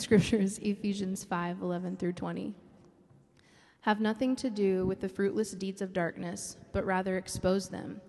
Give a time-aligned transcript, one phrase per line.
[0.00, 2.54] Scripture is Ephesians 5 11 through 20.
[3.82, 8.00] Have nothing to do with the fruitless deeds of darkness, but rather expose them.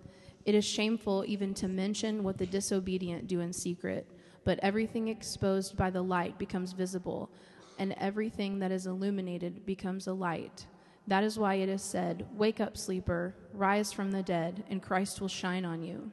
[0.46, 4.08] It is shameful even to mention what the disobedient do in secret,
[4.46, 7.30] but everything exposed by the light becomes visible,
[7.78, 10.66] and everything that is illuminated becomes a light.
[11.08, 15.20] That is why it is said, Wake up, sleeper, rise from the dead, and Christ
[15.20, 16.10] will shine on you.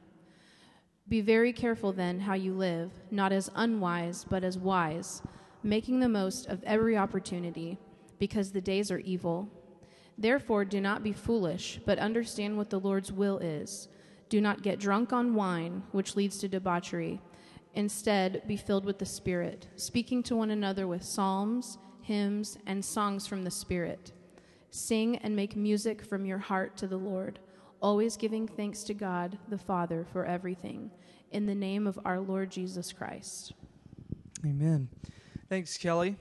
[1.07, 5.23] Be very careful then how you live, not as unwise, but as wise,
[5.63, 7.77] making the most of every opportunity,
[8.17, 9.49] because the days are evil.
[10.17, 13.87] Therefore, do not be foolish, but understand what the Lord's will is.
[14.27, 17.21] Do not get drunk on wine, which leads to debauchery.
[17.73, 23.27] Instead, be filled with the Spirit, speaking to one another with psalms, hymns, and songs
[23.27, 24.11] from the Spirit.
[24.71, 27.39] Sing and make music from your heart to the Lord
[27.81, 30.91] always giving thanks to God the Father for everything,
[31.31, 33.53] in the name of our Lord Jesus Christ.
[34.45, 34.89] Amen.
[35.49, 36.15] Thanks, Kelly.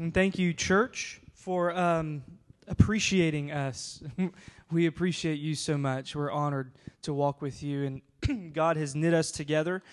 [0.00, 2.24] And thank you, church, for um,
[2.66, 4.02] appreciating us.
[4.72, 6.16] we appreciate you so much.
[6.16, 9.84] We're honored to walk with you, and God has knit us together.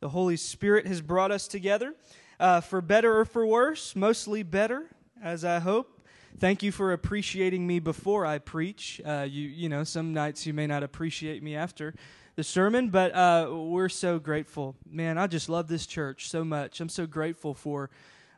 [0.00, 1.92] The Holy Spirit has brought us together
[2.40, 4.86] uh, for better or for worse, mostly better,
[5.22, 6.00] as I hope.
[6.38, 8.98] Thank you for appreciating me before I preach.
[9.04, 11.94] Uh, you, you know, some nights you may not appreciate me after
[12.36, 14.74] the sermon, but uh, we're so grateful.
[14.90, 16.80] Man, I just love this church so much.
[16.80, 17.90] I'm so grateful for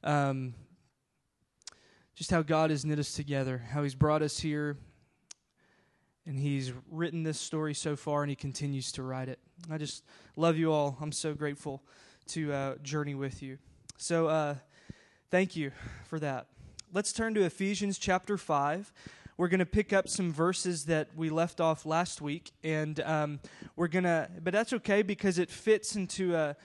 [0.05, 0.55] um,
[2.15, 4.77] just how God has knit us together, how He's brought us here,
[6.27, 9.39] and He's written this story so far, and He continues to write it.
[9.71, 10.05] I just
[10.37, 10.97] love you all.
[11.01, 11.83] I'm so grateful
[12.28, 13.59] to uh, journey with you.
[13.98, 14.55] So, uh,
[15.31, 15.73] thank you
[16.05, 16.47] for that
[16.93, 18.93] let's turn to Ephesians chapter 5.
[19.37, 23.41] We're going to pick up some verses that we left off last week, and um,
[23.77, 26.56] we're going to, but that's okay because it fits into a,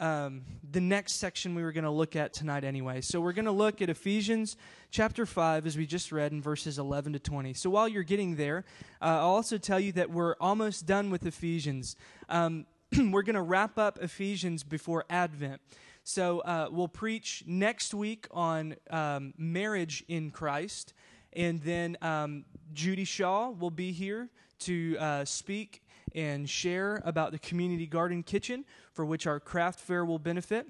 [0.00, 3.00] um, the next section we were going to look at tonight anyway.
[3.02, 4.56] So we're going to look at Ephesians
[4.90, 7.54] chapter 5, as we just read in verses 11 to 20.
[7.54, 8.64] So while you're getting there,
[9.02, 11.96] uh, I'll also tell you that we're almost done with Ephesians.
[12.28, 12.66] Um,
[13.10, 15.60] we're going to wrap up Ephesians before Advent.
[16.02, 20.94] So uh, we'll preach next week on um, marriage in Christ.
[21.34, 25.82] And then um, Judy Shaw will be here to uh, speak
[26.14, 30.66] and share about the community garden kitchen for which our craft fair will benefit.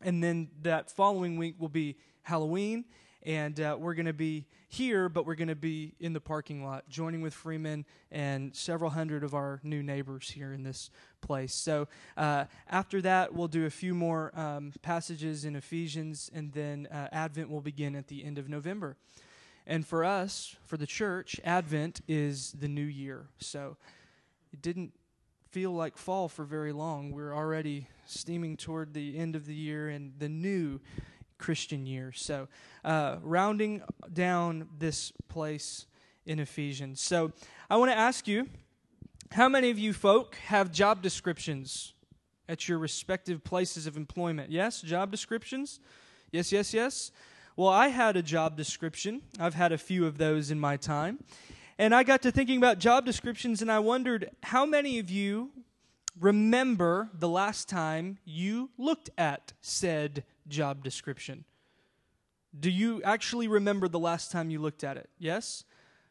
[0.00, 2.84] And then that following week will be Halloween
[3.24, 6.64] and uh, we're going to be here, but we're going to be in the parking
[6.64, 11.54] lot, joining with Freeman and several hundred of our new neighbors here in this place.
[11.54, 16.86] So uh, after that, we'll do a few more um, passages in Ephesians, and then
[16.90, 18.96] uh, Advent will begin at the end of November.
[19.66, 23.28] And for us, for the church, Advent is the new year.
[23.38, 23.78] So
[24.54, 24.92] it didn't
[25.50, 27.10] feel like fall for very long.
[27.10, 30.78] We're already steaming toward the end of the year and the new
[31.38, 32.12] Christian year.
[32.12, 32.46] So,
[32.84, 33.82] uh, rounding
[34.12, 35.86] down this place
[36.24, 37.00] in Ephesians.
[37.00, 37.32] So,
[37.68, 38.48] I want to ask you
[39.32, 41.94] how many of you folk have job descriptions
[42.48, 44.52] at your respective places of employment?
[44.52, 45.80] Yes, job descriptions?
[46.30, 47.10] Yes, yes, yes.
[47.56, 49.22] Well, I had a job description.
[49.40, 51.24] I've had a few of those in my time.
[51.78, 55.50] And I got to thinking about job descriptions, and I wondered how many of you
[56.20, 61.44] remember the last time you looked at said job description.
[62.58, 65.10] Do you actually remember the last time you looked at it?
[65.18, 65.64] Yes?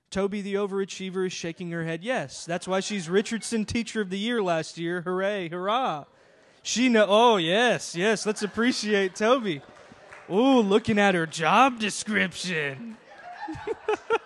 [0.09, 2.03] Toby the overachiever is shaking her head.
[2.03, 2.45] Yes.
[2.45, 5.01] That's why she's Richardson Teacher of the Year last year.
[5.01, 6.05] Hooray, hurrah.
[6.61, 9.61] She know oh yes, yes, let's appreciate Toby.
[10.29, 12.95] Oh, looking at her job description.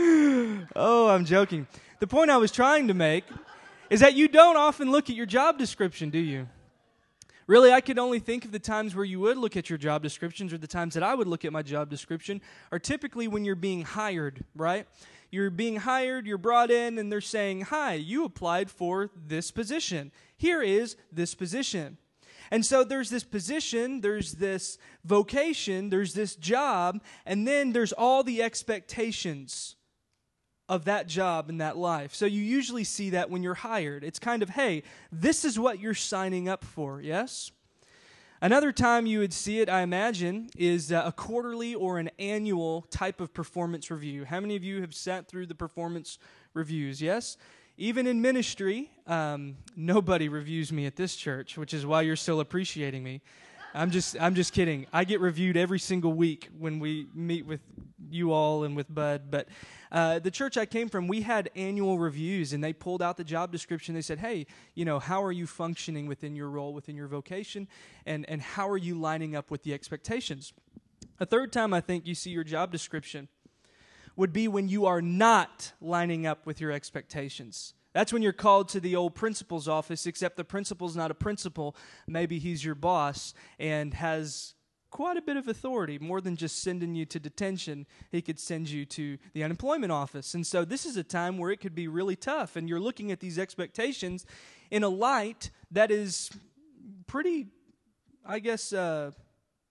[0.76, 1.66] oh, I'm joking.
[1.98, 3.24] The point I was trying to make
[3.90, 6.48] is that you don't often look at your job description, do you?
[7.46, 10.02] Really, I could only think of the times where you would look at your job
[10.02, 12.40] descriptions or the times that I would look at my job description
[12.72, 14.86] are typically when you're being hired, right?
[15.30, 20.12] You're being hired, you're brought in, and they're saying, Hi, you applied for this position.
[20.36, 21.98] Here is this position.
[22.50, 28.24] And so there's this position, there's this vocation, there's this job, and then there's all
[28.24, 29.76] the expectations
[30.70, 32.14] of that job and that life.
[32.14, 34.04] So you usually see that when you're hired.
[34.04, 37.50] It's kind of, hey, this is what you're signing up for, yes?
[38.40, 42.82] Another time you would see it, I imagine, is uh, a quarterly or an annual
[42.82, 44.24] type of performance review.
[44.24, 46.18] How many of you have sat through the performance
[46.54, 47.02] reviews?
[47.02, 47.36] Yes?
[47.76, 52.38] Even in ministry, um, nobody reviews me at this church, which is why you're still
[52.38, 53.22] appreciating me.
[53.74, 54.86] I'm just I'm just kidding.
[54.92, 57.60] I get reviewed every single week when we meet with
[58.12, 59.30] you all and with Bud.
[59.30, 59.48] But
[59.92, 63.24] uh, the church I came from, we had annual reviews, and they pulled out the
[63.24, 63.94] job description.
[63.94, 67.68] They said, "Hey, you know, how are you functioning within your role, within your vocation,
[68.06, 70.52] and and how are you lining up with the expectations?"
[71.18, 73.28] A third time I think you see your job description
[74.16, 77.74] would be when you are not lining up with your expectations.
[77.92, 81.74] That's when you're called to the old principal's office, except the principal's not a principal.
[82.06, 84.54] Maybe he's your boss and has
[84.90, 87.86] quite a bit of authority, more than just sending you to detention.
[88.10, 90.34] He could send you to the unemployment office.
[90.34, 92.56] And so this is a time where it could be really tough.
[92.56, 94.26] And you're looking at these expectations
[94.70, 96.30] in a light that is
[97.06, 97.46] pretty,
[98.26, 99.12] I guess, uh,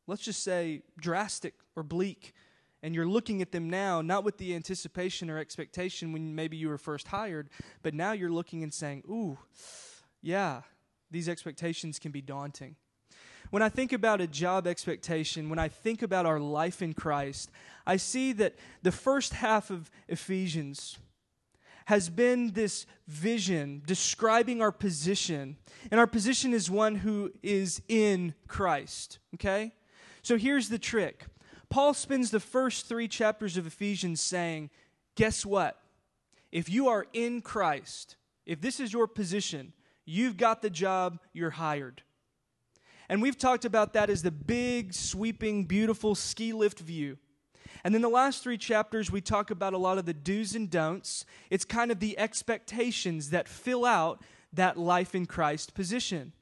[0.08, 2.34] let's just say drastic or bleak
[2.82, 6.70] and you're looking at them now not with the anticipation or expectation when maybe you
[6.70, 7.50] were first hired,
[7.82, 9.38] but now you're looking and saying, "Ooh,
[10.22, 10.62] yeah,
[11.12, 12.76] these expectations can be daunting."
[13.50, 17.50] When I think about a job expectation, when I think about our life in Christ,
[17.86, 21.00] I see that the first half of Ephesians
[21.86, 25.58] has been this vision describing our position.
[25.90, 29.18] And our position is one who is in Christ.
[29.34, 29.74] Okay?
[30.22, 31.26] So here's the trick
[31.70, 34.70] Paul spends the first three chapters of Ephesians saying,
[35.16, 35.82] Guess what?
[36.52, 39.74] If you are in Christ, if this is your position,
[40.06, 42.04] you've got the job, you're hired.
[43.10, 47.18] And we've talked about that as the big, sweeping, beautiful ski lift view.
[47.84, 50.70] And then the last three chapters, we talk about a lot of the do's and
[50.70, 51.26] don'ts.
[51.50, 54.22] It's kind of the expectations that fill out
[54.54, 56.34] that life in Christ position.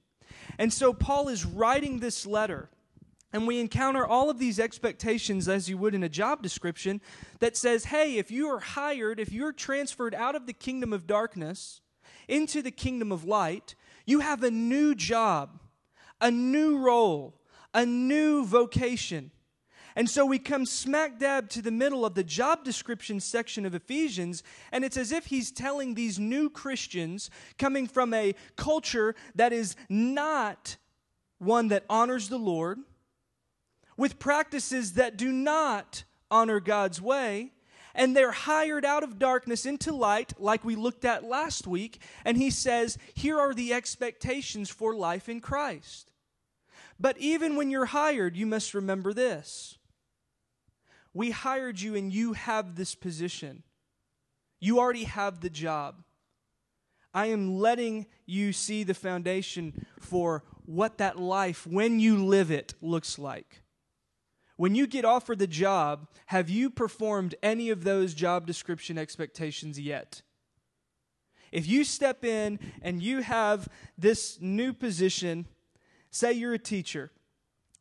[0.58, 2.70] And so Paul is writing this letter
[3.34, 7.02] and we encounter all of these expectations as you would in a job description
[7.40, 11.06] that says, hey, if you are hired, if you're transferred out of the kingdom of
[11.06, 11.81] darkness
[12.28, 13.75] into the kingdom of light,
[14.06, 15.60] you have a new job,
[16.22, 17.36] a new role,
[17.74, 19.31] a new vocation.
[19.96, 23.74] And so we come smack dab to the middle of the job description section of
[23.74, 29.52] Ephesians, and it's as if he's telling these new Christians coming from a culture that
[29.52, 30.78] is not
[31.40, 32.78] one that honors the Lord
[33.98, 37.52] with practices that do not honor God's way.
[37.96, 42.00] And they're hired out of darkness into light, like we looked at last week.
[42.24, 46.06] And he says, Here are the expectations for life in Christ.
[47.00, 49.78] But even when you're hired, you must remember this.
[51.14, 53.64] We hired you, and you have this position.
[54.60, 56.04] You already have the job.
[57.14, 62.74] I am letting you see the foundation for what that life, when you live it,
[62.82, 63.62] looks like.
[64.58, 69.80] When you get offered the job, have you performed any of those job description expectations
[69.80, 70.24] yet?
[71.52, 75.48] If you step in and you have this new position,
[76.18, 77.12] say you're a teacher,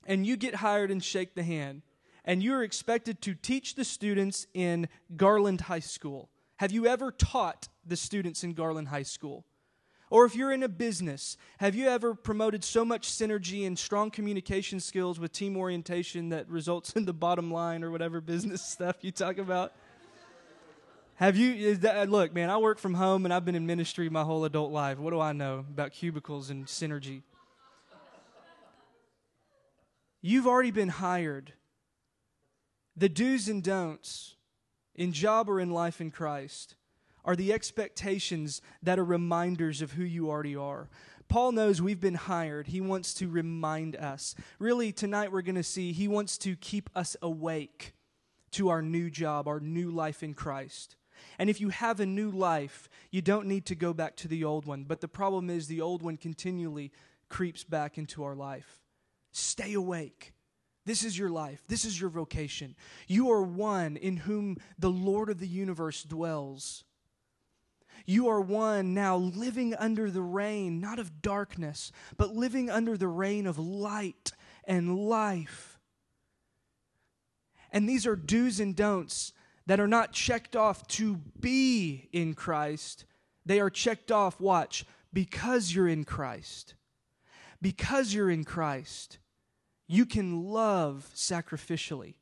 [0.04, 1.82] and you get hired and shake the hand,
[2.24, 6.28] and you're expected to teach the students in Garland High School.
[6.56, 9.44] Have you ever taught the students in Garland High School?
[10.10, 14.10] Or if you're in a business, have you ever promoted so much synergy and strong
[14.10, 18.96] communication skills with team orientation that results in the bottom line or whatever business stuff
[19.00, 19.72] you talk about?
[21.14, 24.10] Have you, that, uh, look, man, I work from home and I've been in ministry
[24.10, 24.98] my whole adult life.
[24.98, 27.22] What do I know about cubicles and synergy?
[30.26, 31.52] You've already been hired.
[32.96, 34.34] The do's and don'ts
[34.92, 36.74] in job or in life in Christ
[37.24, 40.88] are the expectations that are reminders of who you already are.
[41.28, 42.66] Paul knows we've been hired.
[42.66, 44.34] He wants to remind us.
[44.58, 47.94] Really, tonight we're going to see he wants to keep us awake
[48.50, 50.96] to our new job, our new life in Christ.
[51.38, 54.42] And if you have a new life, you don't need to go back to the
[54.42, 54.82] old one.
[54.82, 56.90] But the problem is the old one continually
[57.28, 58.85] creeps back into our life.
[59.36, 60.32] Stay awake.
[60.86, 61.62] This is your life.
[61.68, 62.74] This is your vocation.
[63.06, 66.84] You are one in whom the Lord of the universe dwells.
[68.06, 73.08] You are one now living under the reign, not of darkness, but living under the
[73.08, 74.32] reign of light
[74.64, 75.78] and life.
[77.72, 79.32] And these are do's and don'ts
[79.66, 83.04] that are not checked off to be in Christ.
[83.44, 86.74] They are checked off, watch, because you're in Christ.
[87.60, 89.18] Because you're in Christ,
[89.86, 92.14] you can love sacrificially.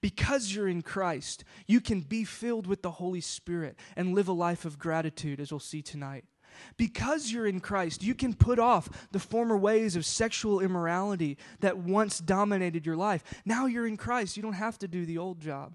[0.00, 4.32] Because you're in Christ, you can be filled with the Holy Spirit and live a
[4.32, 6.24] life of gratitude, as we'll see tonight.
[6.76, 11.78] Because you're in Christ, you can put off the former ways of sexual immorality that
[11.78, 13.22] once dominated your life.
[13.44, 15.74] Now you're in Christ, you don't have to do the old job.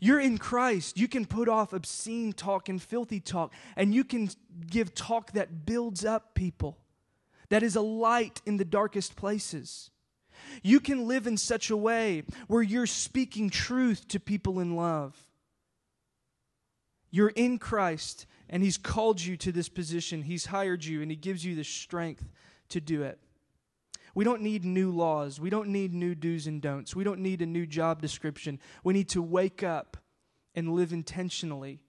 [0.00, 0.98] You're in Christ.
[0.98, 4.30] You can put off obscene talk and filthy talk, and you can
[4.68, 6.78] give talk that builds up people,
[7.48, 9.91] that is a light in the darkest places.
[10.62, 15.16] You can live in such a way where you're speaking truth to people in love.
[17.10, 20.22] You're in Christ, and He's called you to this position.
[20.22, 22.28] He's hired you, and He gives you the strength
[22.70, 23.18] to do it.
[24.14, 25.40] We don't need new laws.
[25.40, 26.94] We don't need new do's and don'ts.
[26.94, 28.58] We don't need a new job description.
[28.84, 29.96] We need to wake up
[30.54, 31.80] and live intentionally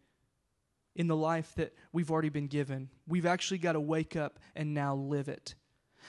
[0.96, 2.90] in the life that we've already been given.
[3.08, 5.56] We've actually got to wake up and now live it.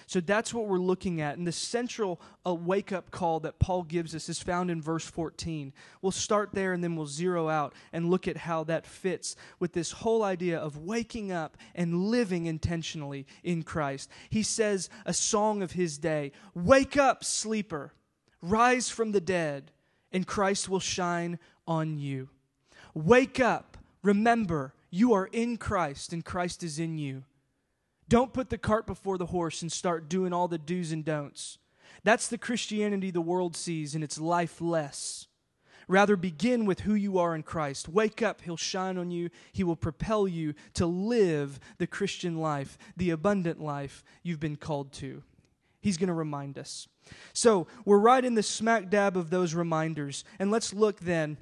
[0.07, 1.37] So that's what we're looking at.
[1.37, 5.05] And the central uh, wake up call that Paul gives us is found in verse
[5.05, 5.73] 14.
[6.03, 9.73] We'll start there and then we'll zero out and look at how that fits with
[9.73, 14.11] this whole idea of waking up and living intentionally in Christ.
[14.31, 17.93] He says, a song of his day Wake up, sleeper,
[18.41, 19.73] rise from the dead,
[20.13, 22.29] and Christ will shine on you.
[22.95, 27.25] Wake up, remember, you are in Christ, and Christ is in you.
[28.09, 31.59] Don't put the cart before the horse and start doing all the do's and don'ts.
[32.03, 35.27] That's the Christianity the world sees, and it's lifeless.
[35.89, 37.89] Rather, begin with who you are in Christ.
[37.89, 39.31] Wake up, He'll shine on you.
[39.53, 44.93] He will propel you to live the Christian life, the abundant life you've been called
[44.95, 45.23] to.
[45.81, 46.89] He's going to remind us.
[47.35, 50.25] So, we're right in the smack dab of those reminders.
[50.39, 51.37] And let's look then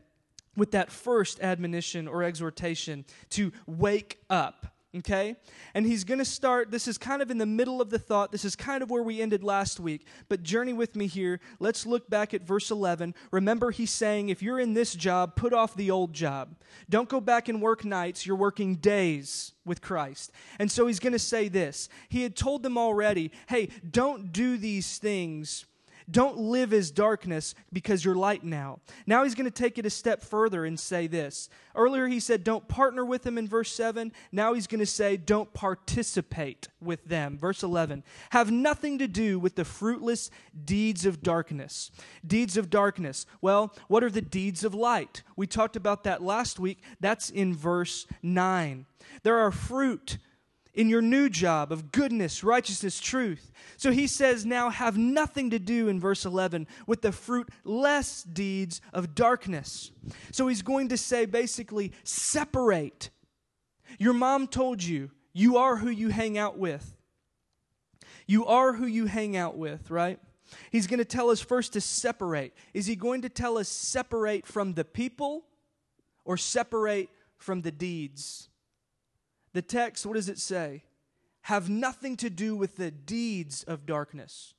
[0.57, 5.37] with that first admonition or exhortation to wake up okay?
[5.75, 8.33] And he's going to start, this is kind of in the middle of the thought.
[8.33, 10.07] This is kind of where we ended last week.
[10.29, 11.41] But journey with me here.
[11.61, 13.15] Let's look back at verse 11.
[13.31, 16.57] Remember, he's saying, if you're in this job, put off the old job.
[16.91, 20.33] Don't go back and work nights, you're working days with Christ.
[20.59, 21.89] And so he's going to say this.
[22.09, 25.65] He had told them already, hey, don't do these things
[26.11, 28.81] don't live as darkness because you're light now.
[29.07, 31.49] Now he's going to take it a step further and say this.
[31.75, 34.13] Earlier he said, don't partner with them in verse 7.
[34.31, 37.39] Now he's going to say, don't participate with them.
[37.39, 38.05] Verse 11.
[38.31, 40.31] Have nothing to do with the fruitless
[40.65, 41.91] deeds of darkness.
[42.27, 43.27] Deeds of darkness.
[43.41, 45.23] Well, what are the deeds of light?
[45.37, 46.83] We talked about that last week.
[47.01, 48.87] That's in verse 9.
[49.23, 50.19] There are fruit
[50.75, 53.53] in your new job of goodness, righteousness, truth.
[53.77, 58.81] So he says, now have nothing to do in verse 11 with the fruitless deeds
[58.93, 59.91] of darkness.
[60.31, 63.11] So he's going to say basically, separate.
[63.99, 66.97] Your mom told you, you are who you hang out with.
[68.27, 70.19] You are who you hang out with, right?
[70.71, 72.55] He's going to tell us first to separate.
[72.73, 75.45] Is he going to tell us separate from the people
[76.25, 78.49] or separate from the deeds?
[79.53, 80.85] The text, what does it say?
[81.43, 84.55] Have nothing to do with the deeds of darkness.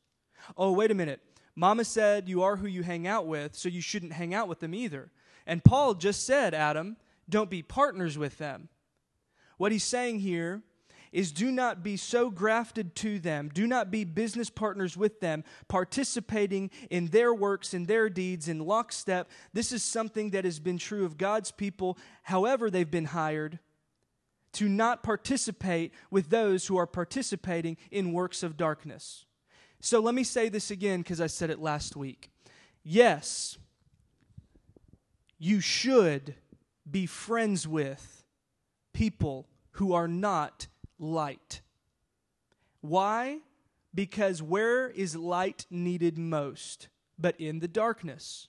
[0.57, 1.21] Oh, wait a minute.
[1.55, 4.59] Mama said you are who you hang out with, so you shouldn't hang out with
[4.59, 5.11] them either.
[5.45, 6.97] And Paul just said, Adam,
[7.29, 8.69] don't be partners with them.
[9.57, 10.61] What he's saying here
[11.11, 15.43] is do not be so grafted to them, do not be business partners with them,
[15.67, 19.29] participating in their works and their deeds in lockstep.
[19.53, 23.59] This is something that has been true of God's people, however, they've been hired
[24.53, 29.25] to not participate with those who are participating in works of darkness.
[29.79, 32.29] So let me say this again because I said it last week.
[32.83, 33.57] Yes,
[35.37, 36.35] you should
[36.89, 38.23] be friends with
[38.93, 40.67] people who are not
[40.99, 41.61] light.
[42.81, 43.39] Why?
[43.93, 46.87] Because where is light needed most?
[47.17, 48.47] But in the darkness.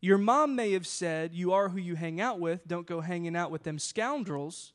[0.00, 3.36] Your mom may have said, You are who you hang out with, don't go hanging
[3.36, 4.72] out with them scoundrels.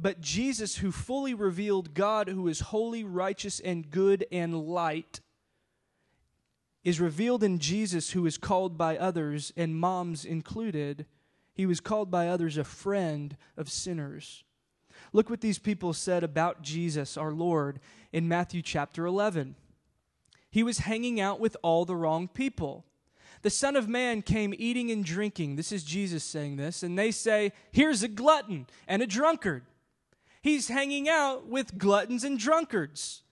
[0.00, 5.20] But Jesus, who fully revealed God, who is holy, righteous, and good and light,
[6.82, 11.04] is revealed in Jesus, who is called by others, and moms included.
[11.52, 14.42] He was called by others a friend of sinners.
[15.12, 17.78] Look what these people said about Jesus, our Lord,
[18.10, 19.54] in Matthew chapter 11.
[20.50, 22.86] He was hanging out with all the wrong people.
[23.42, 25.56] The Son of Man came eating and drinking.
[25.56, 26.82] This is Jesus saying this.
[26.82, 29.64] And they say, Here's a glutton and a drunkard
[30.42, 33.22] He's hanging out with gluttons and drunkards.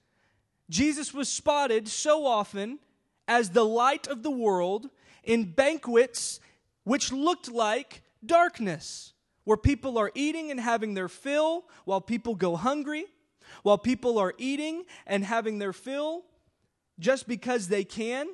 [0.69, 2.79] Jesus was spotted so often
[3.27, 4.91] as the light of the world
[5.25, 6.41] in banquets
[6.85, 9.13] which looked like darkness,
[9.45, 13.07] where people are eating and having their fill while people go hungry,
[13.63, 16.25] while people are eating and having their fill
[16.99, 18.27] just because they can,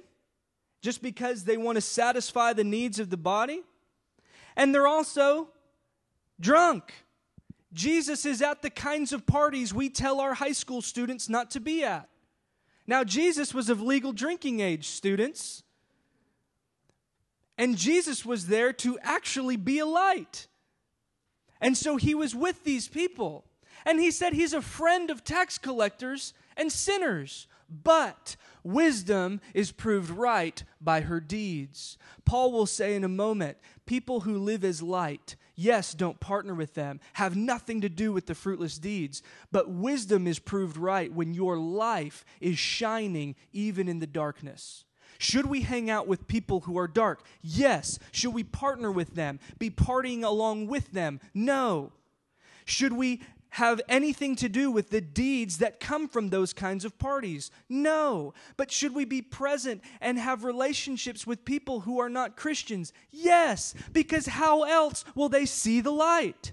[0.82, 3.62] just because they want to satisfy the needs of the body.
[4.56, 5.48] And they're also
[6.40, 6.92] drunk.
[7.74, 11.60] Jesus is at the kinds of parties we tell our high school students not to
[11.60, 12.08] be at.
[12.86, 15.64] Now, Jesus was of legal drinking age, students.
[17.58, 20.46] And Jesus was there to actually be a light.
[21.60, 23.44] And so he was with these people.
[23.84, 30.10] And he said he's a friend of tax collectors and sinners, but wisdom is proved
[30.10, 31.98] right by her deeds.
[32.24, 36.74] Paul will say in a moment people who live as light, yes, don't partner with
[36.74, 41.34] them, have nothing to do with the fruitless deeds, but wisdom is proved right when
[41.34, 44.84] your life is shining even in the darkness.
[45.18, 47.24] Should we hang out with people who are dark?
[47.40, 47.98] Yes.
[48.12, 49.38] Should we partner with them?
[49.58, 51.20] Be partying along with them?
[51.32, 51.92] No.
[52.64, 53.20] Should we
[53.54, 57.52] have anything to do with the deeds that come from those kinds of parties?
[57.68, 58.34] No.
[58.56, 62.92] But should we be present and have relationships with people who are not Christians?
[63.12, 66.52] Yes, because how else will they see the light?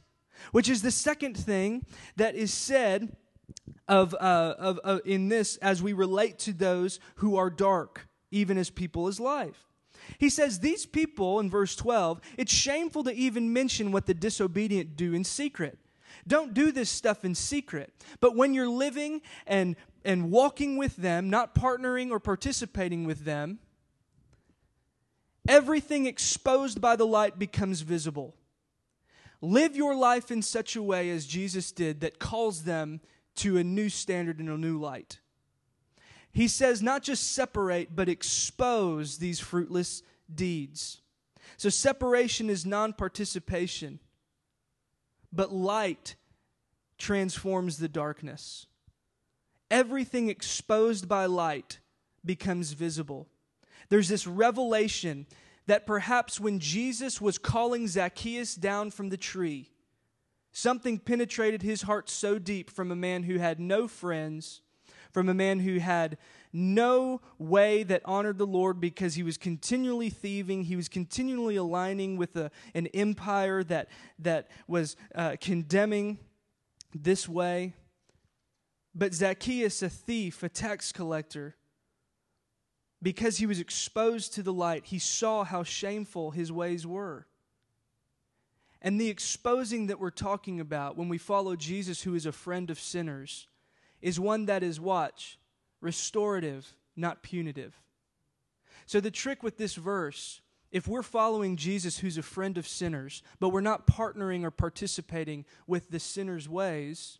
[0.52, 3.16] Which is the second thing that is said
[3.88, 8.60] of, uh, of, uh, in this as we relate to those who are dark, even
[8.60, 9.66] as people as life.
[10.20, 14.96] He says, These people, in verse 12, it's shameful to even mention what the disobedient
[14.96, 15.80] do in secret.
[16.28, 17.94] Don't do this stuff in secret.
[18.20, 19.76] But when you're living and,
[20.06, 23.60] and walking with them, not partnering or participating with them,
[25.48, 28.36] everything exposed by the light becomes visible.
[29.42, 33.02] Live your life in such a way as Jesus did that calls them
[33.36, 35.20] to a new standard and a new light.
[36.32, 41.02] He says not just separate, but expose these fruitless deeds.
[41.58, 44.00] So separation is non participation
[45.32, 46.16] but light
[46.98, 48.68] transforms the darkness.
[49.70, 51.80] Everything exposed by light
[52.24, 53.28] becomes visible.
[53.90, 55.26] There's this revelation
[55.68, 59.70] that perhaps when Jesus was calling Zacchaeus down from the tree,
[60.52, 64.62] something penetrated his heart so deep from a man who had no friends,
[65.12, 66.18] from a man who had
[66.54, 70.64] no way that honored the Lord because he was continually thieving.
[70.64, 73.90] He was continually aligning with a, an empire that,
[74.20, 76.20] that was uh, condemning
[76.94, 77.74] this way.
[78.94, 81.56] But Zacchaeus, a thief, a tax collector,
[83.02, 87.26] because he was exposed to the light, he saw how shameful his ways were.
[88.82, 92.70] And the exposing that we're talking about when we follow Jesus, who is a friend
[92.70, 93.48] of sinners,
[94.02, 95.38] is one that is, watch,
[95.82, 97.82] restorative, not punitive.
[98.86, 103.22] So, the trick with this verse, if we're following Jesus, who's a friend of sinners,
[103.40, 107.20] but we're not partnering or participating with the sinner's ways,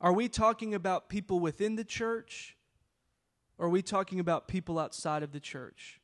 [0.00, 2.56] are we talking about people within the church
[3.58, 6.00] or are we talking about people outside of the church?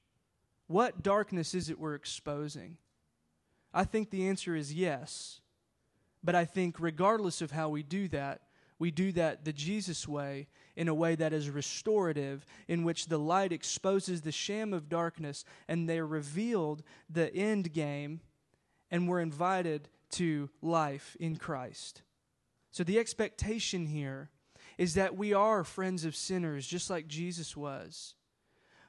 [0.66, 2.78] What darkness is it we're exposing?
[3.74, 5.40] I think the answer is yes.
[6.24, 8.42] But I think, regardless of how we do that,
[8.78, 13.18] we do that the Jesus way in a way that is restorative, in which the
[13.18, 18.20] light exposes the sham of darkness and they're revealed the end game,
[18.90, 22.02] and we're invited to life in Christ.
[22.70, 24.30] So the expectation here
[24.78, 28.14] is that we are friends of sinners, just like Jesus was.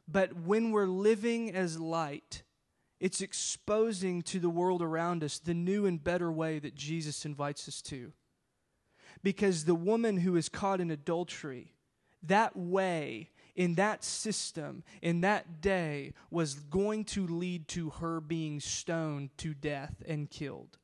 [0.07, 2.43] But when we're living as light,
[2.99, 7.67] it's exposing to the world around us the new and better way that Jesus invites
[7.67, 8.13] us to.
[9.23, 11.73] Because the woman who is caught in adultery,
[12.21, 18.59] that way, in that system, in that day, was going to lead to her being
[18.59, 20.77] stoned to death and killed.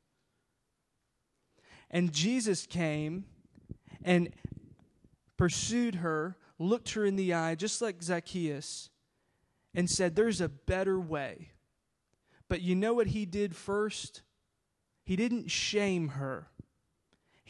[1.90, 3.24] And Jesus came
[4.02, 4.30] and
[5.36, 8.90] pursued her, looked her in the eye, just like Zacchaeus,
[9.74, 11.50] and said, There's a better way.
[12.48, 14.22] But you know what he did first?
[15.04, 16.48] He didn't shame her.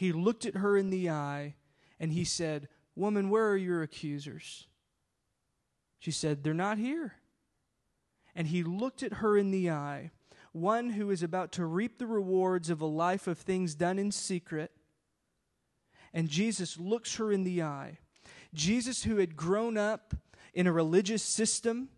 [0.00, 1.56] He looked at her in the eye
[1.98, 4.66] and he said, Woman, where are your accusers?
[5.98, 7.16] She said, They're not here.
[8.34, 10.10] And he looked at her in the eye,
[10.52, 14.10] one who is about to reap the rewards of a life of things done in
[14.10, 14.72] secret.
[16.14, 17.98] And Jesus looks her in the eye.
[18.54, 20.14] Jesus, who had grown up
[20.54, 21.90] in a religious system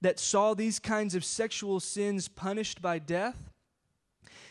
[0.00, 3.50] that saw these kinds of sexual sins punished by death.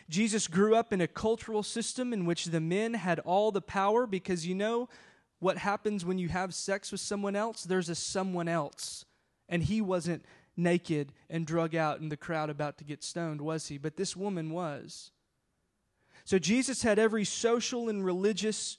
[0.10, 4.08] Jesus grew up in a cultural system in which the men had all the power
[4.08, 4.88] because you know
[5.40, 7.64] what happens when you have sex with someone else?
[7.64, 9.06] There's a someone else.
[9.50, 10.24] And he wasn't
[10.56, 13.78] naked and drug out in the crowd about to get stoned, was he?
[13.78, 15.12] But this woman was.
[16.26, 18.78] So Jesus had every social and religious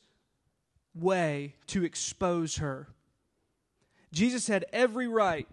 [0.94, 2.88] way to expose her.
[4.12, 5.48] Jesus had every right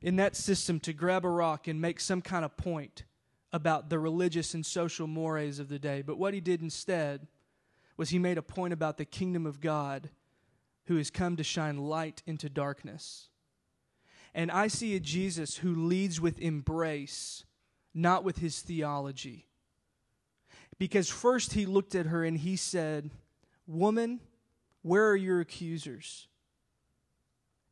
[0.00, 3.04] in that system to grab a rock and make some kind of point
[3.52, 6.02] about the religious and social mores of the day.
[6.02, 7.26] But what he did instead
[7.96, 10.10] was he made a point about the kingdom of God
[10.86, 13.28] who has come to shine light into darkness.
[14.34, 17.44] And I see a Jesus who leads with embrace,
[17.94, 19.46] not with his theology.
[20.78, 23.10] Because first he looked at her and he said,
[23.66, 24.20] Woman,
[24.82, 26.28] where are your accusers?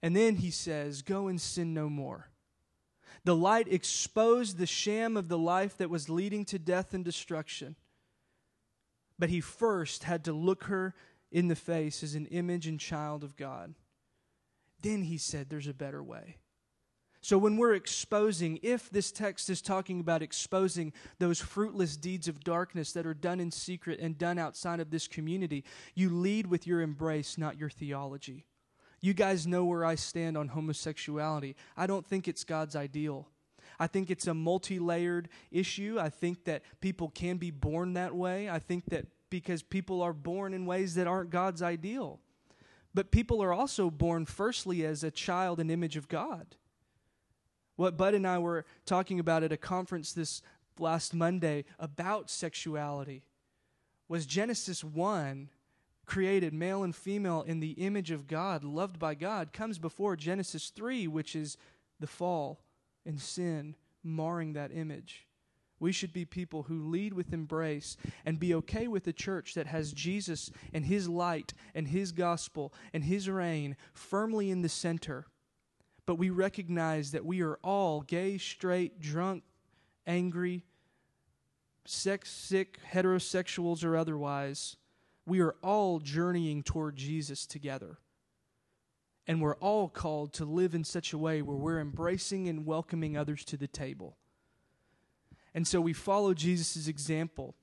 [0.03, 2.29] And then he says, Go and sin no more.
[3.27, 7.75] The light exposed the sham of the life that was leading to death and destruction.
[9.19, 10.95] But he first had to look her
[11.33, 13.75] in the face as an image and child of God.
[14.81, 16.37] Then he said, There's a better way.
[17.21, 22.45] So, when we're exposing, if this text is talking about exposing those fruitless deeds of
[22.45, 25.65] darkness that are done in secret and done outside of this community,
[25.97, 28.47] you lead with your embrace, not your theology.
[29.07, 31.55] You guys know where I stand on homosexuality.
[31.77, 33.29] I don't think it's God's ideal.
[33.79, 35.97] I think it's a multi layered issue.
[36.01, 38.51] I think that people can be born that way.
[38.51, 42.19] I think that because people are born in ways that aren't God's ideal.
[42.95, 46.57] But people are also born, firstly, as a child and image of God.
[47.77, 50.43] What Bud and I were talking about at a conference this
[50.81, 53.23] last Monday about sexuality
[54.09, 55.51] was Genesis 1
[56.07, 60.71] created male and female in the image of God, loved by God, comes before Genesis
[60.71, 61.57] 3, which is
[61.99, 62.61] the fall
[63.05, 65.27] and sin marring that image.
[65.79, 69.67] We should be people who lead with embrace and be okay with a church that
[69.67, 75.27] has Jesus and His light and His gospel and His reign firmly in the center.
[76.07, 79.43] But we recognize that we are all gay, straight, drunk,
[80.07, 80.65] angry,
[81.85, 84.77] sex sick, heterosexuals, or otherwise
[85.27, 87.99] we are all journeying toward Jesus together.
[89.27, 93.17] And we're all called to live in such a way where we're embracing and welcoming
[93.17, 94.17] others to the table.
[95.53, 97.57] And so we follow Jesus' example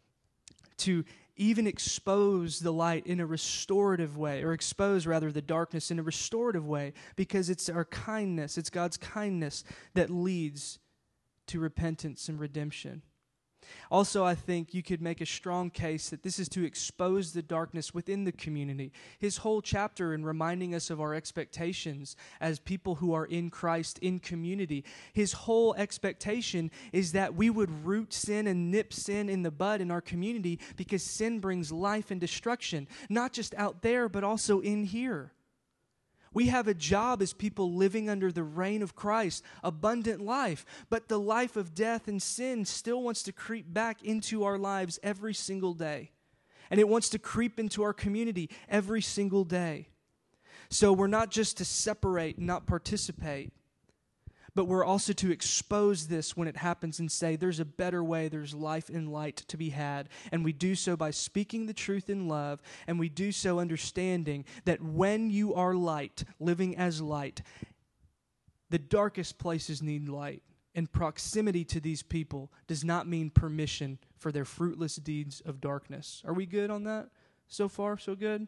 [0.78, 6.00] to even expose the light in a restorative way, or expose rather the darkness in
[6.00, 10.80] a restorative way, because it's our kindness, it's God's kindness that leads
[11.48, 13.02] to repentance and redemption.
[13.92, 17.42] Also, I think you could make a strong case that this is to expose the
[17.42, 18.92] darkness within the community.
[19.20, 24.00] His whole chapter in reminding us of our expectations as people who are in Christ
[24.00, 29.44] in community, his whole expectation is that we would root sin and nip sin in
[29.44, 34.10] the bud in our community because sin brings life and destruction, not just out there,
[34.10, 35.32] but also in here.
[36.34, 40.66] We have a job as people living under the reign of Christ, abundant life.
[40.90, 45.00] But the life of death and sin still wants to creep back into our lives
[45.04, 46.12] every single day.
[46.72, 49.90] And it wants to creep into our community every single day.
[50.70, 53.54] So we're not just to separate and not participate,
[54.56, 58.28] but we're also to expose this when it happens and say, there's a better way,
[58.28, 60.10] there's life and light to be had.
[60.32, 64.46] And we do so by speaking the truth in love, and we do so understanding
[64.66, 67.42] that when you are light, living as light,
[68.70, 70.44] the darkest places need light.
[70.76, 76.24] And proximity to these people does not mean permission for their fruitless deeds of darkness.
[76.26, 77.10] Are we good on that?
[77.48, 78.48] So far, so good?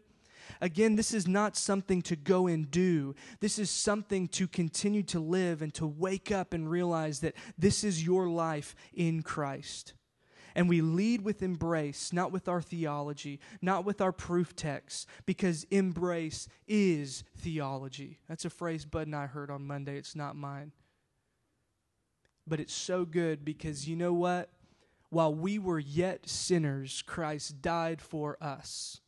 [0.61, 3.15] Again, this is not something to go and do.
[3.39, 7.83] This is something to continue to live and to wake up and realize that this
[7.83, 9.93] is your life in Christ.
[10.55, 15.65] And we lead with embrace, not with our theology, not with our proof texts, because
[15.65, 18.19] embrace is theology.
[18.29, 19.97] That's a phrase Bud and I heard on Monday.
[19.97, 20.71] It's not mine.
[22.47, 24.49] But it's so good because you know what?
[25.09, 29.01] While we were yet sinners, Christ died for us.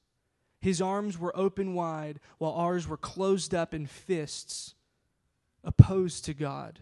[0.59, 4.75] His arms were open wide, while ours were closed up in fists,
[5.63, 6.79] opposed to God.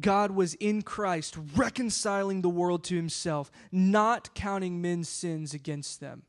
[0.00, 6.22] God was in Christ, reconciling the world to himself, not counting men's sins against them.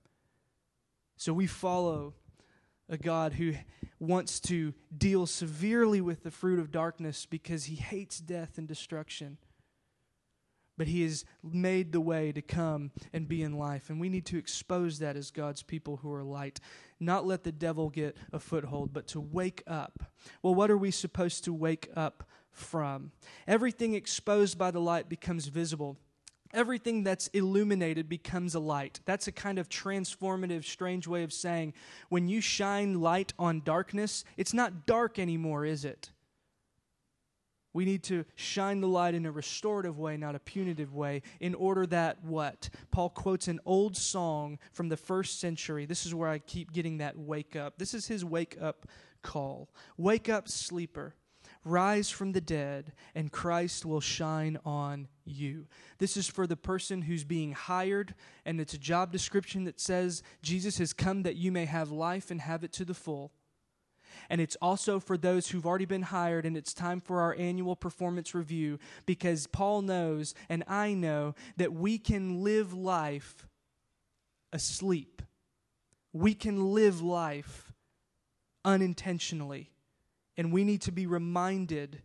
[1.16, 2.14] So we follow
[2.90, 3.54] a God who
[4.00, 9.38] wants to deal severely with the fruit of darkness because he hates death and destruction
[10.78, 13.90] but he has made the way to come and be in life.
[13.90, 16.60] And we need to expose that as God's people who are light.
[17.00, 20.04] Not let the devil get a foothold, but to wake up.
[20.42, 23.12] Well, what are we supposed to wake up from?
[23.48, 25.98] Everything exposed by the light becomes visible.
[26.54, 29.00] Everything that's illuminated becomes a light.
[29.06, 31.74] That's a kind of transformative, strange way of saying
[32.10, 36.12] when you shine light on darkness, it's not dark anymore, is it?
[37.74, 41.56] We need to shine the light in a restorative way, not a punitive way, in
[41.56, 42.70] order that what?
[42.92, 45.86] Paul quotes an old song from the first century.
[45.86, 47.78] This is where I keep getting that wake up.
[47.78, 48.88] This is his wake up
[49.24, 49.70] call.
[49.98, 51.16] Wake up, sleeper.
[51.66, 55.68] Rise from the dead, and Christ will shine on you.
[55.98, 60.24] This is for the person who's being hired, and it's a job description that says,
[60.42, 63.32] Jesus has come that you may have life and have it to the full
[64.30, 67.76] and it's also for those who've already been hired, and it's time for our annual
[67.76, 73.48] performance review because Paul knows, and I know, that we can live life
[74.52, 75.22] asleep.
[76.14, 77.74] We can live life
[78.64, 79.72] unintentionally.
[80.38, 82.02] And we need to be reminded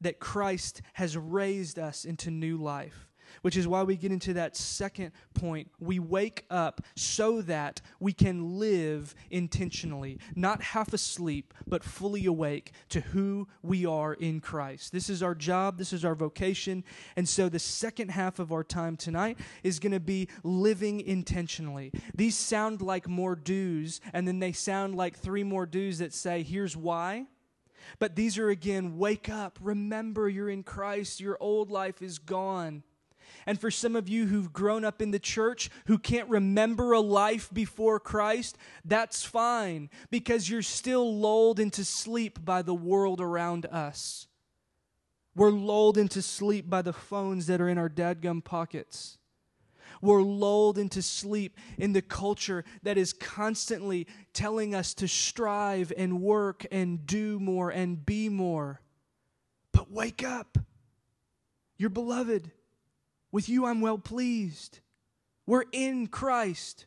[0.00, 3.08] that Christ has raised us into new life
[3.42, 5.70] which is why we get into that second point.
[5.78, 12.72] We wake up so that we can live intentionally, not half asleep, but fully awake
[12.90, 14.92] to who we are in Christ.
[14.92, 16.84] This is our job, this is our vocation.
[17.16, 21.92] And so the second half of our time tonight is going to be living intentionally.
[22.14, 26.42] These sound like more do's, and then they sound like three more do's that say,
[26.42, 27.26] here's why.
[27.98, 32.82] But these are again, wake up, remember you're in Christ, your old life is gone.
[33.46, 37.00] And for some of you who've grown up in the church who can't remember a
[37.00, 43.66] life before Christ, that's fine because you're still lulled into sleep by the world around
[43.66, 44.26] us.
[45.36, 49.18] We're lulled into sleep by the phones that are in our dadgum pockets.
[50.00, 56.20] We're lulled into sleep in the culture that is constantly telling us to strive and
[56.20, 58.80] work and do more and be more.
[59.72, 60.58] But wake up.
[61.76, 62.50] You're beloved.
[63.34, 64.78] With you I'm well pleased.
[65.44, 66.86] We're in Christ.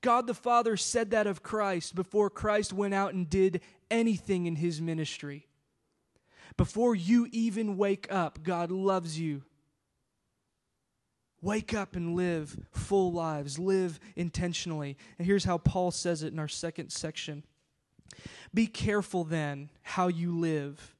[0.00, 3.60] God the Father said that of Christ before Christ went out and did
[3.90, 5.48] anything in his ministry.
[6.56, 9.42] Before you even wake up, God loves you.
[11.42, 14.96] Wake up and live full lives, live intentionally.
[15.18, 17.44] And here's how Paul says it in our second section
[18.54, 20.95] Be careful then how you live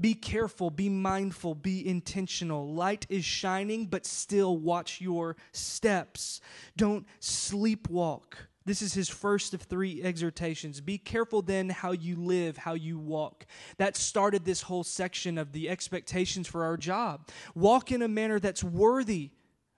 [0.00, 2.72] be careful, be mindful, be intentional.
[2.72, 6.40] Light is shining, but still watch your steps.
[6.76, 8.34] Don't sleepwalk.
[8.66, 10.80] This is his first of three exhortations.
[10.80, 13.46] Be careful then how you live, how you walk.
[13.78, 17.28] That started this whole section of the expectations for our job.
[17.54, 19.30] Walk in a manner that's worthy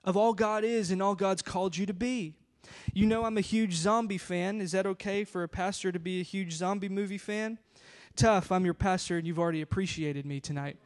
[0.03, 2.35] of all God is and all God's called you to be.
[2.93, 4.61] You know, I'm a huge zombie fan.
[4.61, 7.59] Is that okay for a pastor to be a huge zombie movie fan?
[8.15, 8.51] Tough.
[8.51, 10.77] I'm your pastor, and you've already appreciated me tonight.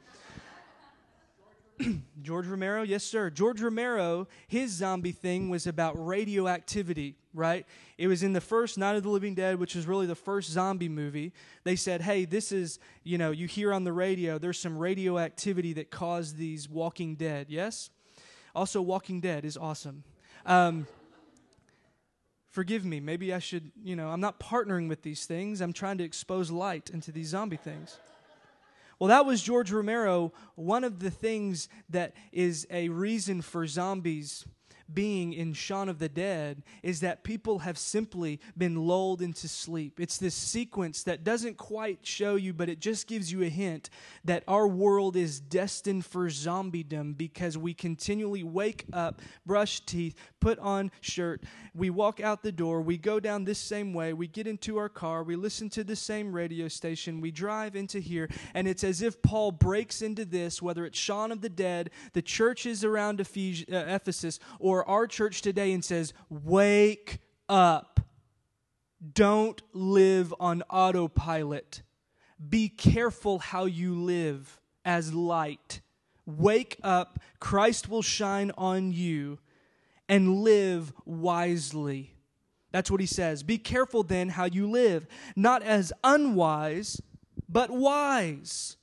[2.23, 3.29] George Romero, yes, sir.
[3.29, 7.65] George Romero, his zombie thing was about radioactivity, right?
[7.97, 10.49] It was in the first Night of the Living Dead, which was really the first
[10.49, 11.33] zombie movie.
[11.63, 15.73] They said, hey, this is, you know, you hear on the radio, there's some radioactivity
[15.73, 17.91] that caused these Walking Dead, yes?
[18.55, 20.03] Also, Walking Dead is awesome.
[20.45, 20.87] Um,
[22.57, 22.99] forgive me.
[22.99, 25.61] Maybe I should, you know, I'm not partnering with these things.
[25.61, 27.99] I'm trying to expose light into these zombie things.
[28.97, 30.33] Well, that was George Romero.
[30.55, 34.43] One of the things that is a reason for zombies
[34.93, 39.99] being in Shaun of the Dead is that people have simply been lulled into sleep.
[39.99, 43.89] It's this sequence that doesn't quite show you, but it just gives you a hint
[44.25, 50.59] that our world is destined for zombiedom because we continually wake up, brush teeth, put
[50.59, 54.47] on shirt, we walk out the door, we go down this same way, we get
[54.47, 58.67] into our car, we listen to the same radio station, we drive into here, and
[58.67, 62.83] it's as if Paul breaks into this, whether it's Shaun of the Dead, the churches
[62.83, 63.23] around uh,
[63.69, 67.99] Ephesus, or our church today, and says, Wake up.
[69.13, 71.83] Don't live on autopilot.
[72.49, 75.81] Be careful how you live as light.
[76.25, 77.19] Wake up.
[77.39, 79.39] Christ will shine on you
[80.09, 82.13] and live wisely.
[82.71, 83.43] That's what he says.
[83.43, 87.01] Be careful then how you live, not as unwise,
[87.47, 88.77] but wise.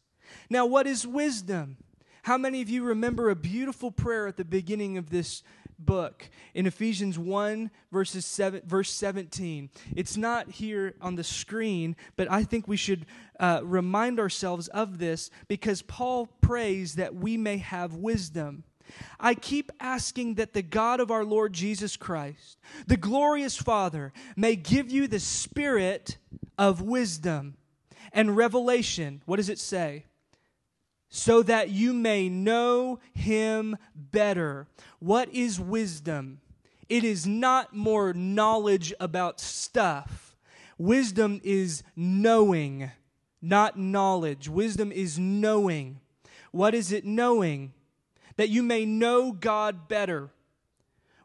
[0.48, 1.76] Now, what is wisdom?
[2.22, 5.42] How many of you remember a beautiful prayer at the beginning of this
[5.78, 9.70] book in Ephesians 1 verses 7 verse 17.
[9.96, 13.06] It's not here on the screen, but I think we should
[13.40, 18.64] uh, remind ourselves of this because Paul prays that we may have wisdom.
[19.18, 24.56] I keep asking that the God of our Lord Jesus Christ, the glorious Father, may
[24.56, 26.18] give you the spirit
[26.58, 27.56] of wisdom
[28.12, 29.22] and revelation.
[29.26, 30.04] What does it say?
[31.16, 34.66] So that you may know him better.
[34.98, 36.40] What is wisdom?
[36.88, 40.34] It is not more knowledge about stuff.
[40.76, 42.90] Wisdom is knowing,
[43.40, 44.48] not knowledge.
[44.48, 46.00] Wisdom is knowing.
[46.50, 47.72] What is it knowing?
[48.36, 50.30] that you may know God better.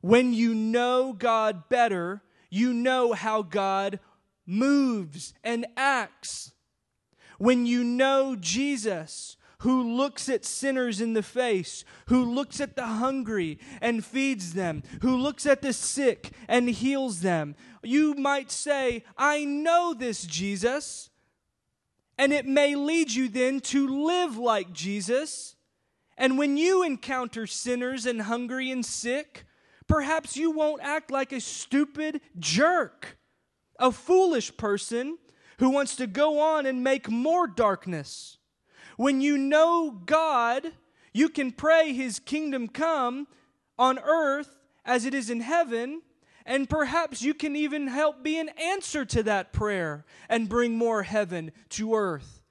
[0.02, 4.00] When you know God better, you know how God
[4.46, 6.54] moves and acts.
[7.38, 12.86] When you know Jesus, who looks at sinners in the face, who looks at the
[12.86, 19.04] hungry and feeds them, who looks at the sick and heals them, you might say,
[19.18, 21.10] I know this Jesus.
[22.18, 25.56] And it may lead you then to live like Jesus
[26.20, 29.46] and when you encounter sinners and hungry and sick,
[29.88, 33.18] perhaps you won't act like a stupid jerk,
[33.80, 35.18] a foolish person
[35.60, 38.38] who wants to go on and make more darkness.
[39.00, 40.74] When you know God,
[41.14, 43.30] you can pray His kingdom come
[43.78, 46.02] on earth as it is in heaven,
[46.46, 51.04] and perhaps you can even help be an answer to that prayer and bring more
[51.04, 52.42] heaven to earth.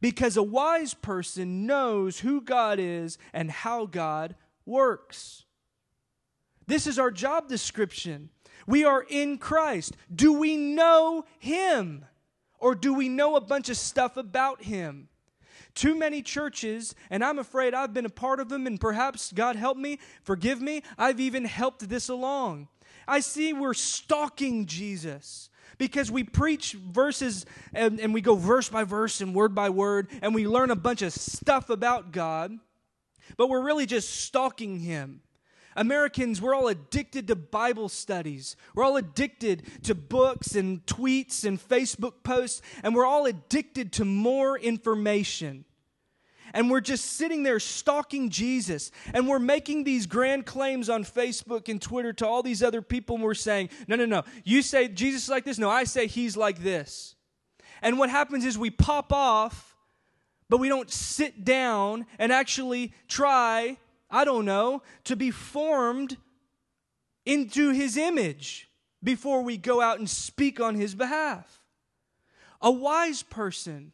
[0.00, 5.44] Because a wise person knows who God is and how God works.
[6.68, 8.30] This is our job description.
[8.64, 9.96] We are in Christ.
[10.14, 12.04] Do we know Him?
[12.60, 15.08] Or do we know a bunch of stuff about Him?
[15.76, 19.56] Too many churches, and I'm afraid I've been a part of them, and perhaps God
[19.56, 22.68] help me, forgive me, I've even helped this along.
[23.06, 28.84] I see we're stalking Jesus because we preach verses and, and we go verse by
[28.84, 32.58] verse and word by word, and we learn a bunch of stuff about God,
[33.36, 35.20] but we're really just stalking Him.
[35.76, 38.56] Americans, we're all addicted to Bible studies.
[38.74, 44.04] We're all addicted to books and tweets and Facebook posts, and we're all addicted to
[44.04, 45.66] more information.
[46.54, 51.68] And we're just sitting there stalking Jesus, and we're making these grand claims on Facebook
[51.68, 54.88] and Twitter to all these other people, and we're saying, No, no, no, you say
[54.88, 55.58] Jesus is like this.
[55.58, 57.14] No, I say he's like this.
[57.82, 59.76] And what happens is we pop off,
[60.48, 63.76] but we don't sit down and actually try
[64.10, 66.16] I don't know, to be formed
[67.24, 68.68] into his image
[69.02, 71.60] before we go out and speak on his behalf.
[72.60, 73.92] A wise person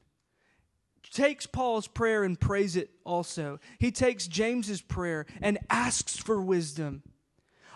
[1.13, 3.61] takes Paul's prayer and prays it also.
[3.79, 7.03] He takes James's prayer and asks for wisdom.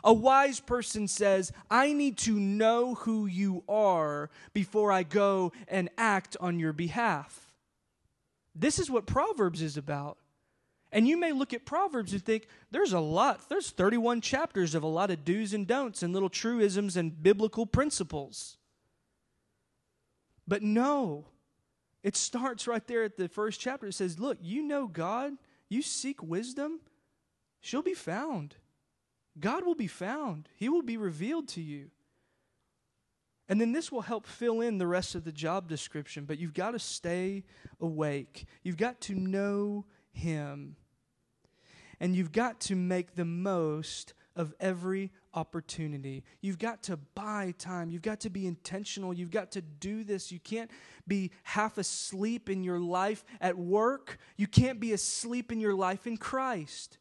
[0.03, 5.91] A wise person says, I need to know who you are before I go and
[5.99, 7.53] act on your behalf.
[8.55, 10.17] This is what Proverbs is about.
[10.93, 14.83] And you may look at Proverbs and think, there's a lot, there's 31 chapters of
[14.83, 18.57] a lot of do's and don'ts and little truisms and biblical principles.
[20.47, 21.27] But no,
[22.03, 23.89] it starts right there at the first chapter.
[23.89, 25.33] It says, Look, you know God,
[25.69, 26.81] you seek wisdom,
[27.61, 28.55] she'll be found.
[29.39, 31.91] God will be found, He will be revealed to you.
[33.49, 36.55] And then this will help fill in the rest of the job description, but you've
[36.55, 37.45] got to stay
[37.81, 38.47] awake.
[38.65, 39.85] You've got to know
[40.17, 40.77] Him
[42.01, 46.23] and you've got to make the most of every opportunity.
[46.43, 47.91] You've got to buy time.
[47.91, 49.15] You've got to be intentional.
[49.15, 50.31] You've got to do this.
[50.31, 50.71] You can't
[51.09, 54.19] be half asleep in your life at work.
[54.37, 56.99] You can't be asleep in your life in Christ.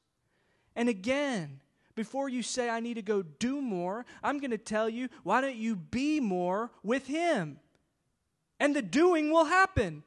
[0.78, 1.60] And again,
[1.93, 5.41] before you say, I need to go do more, I'm going to tell you, why
[5.41, 7.60] don't you be more with Him?
[8.60, 10.04] And the doing will happen.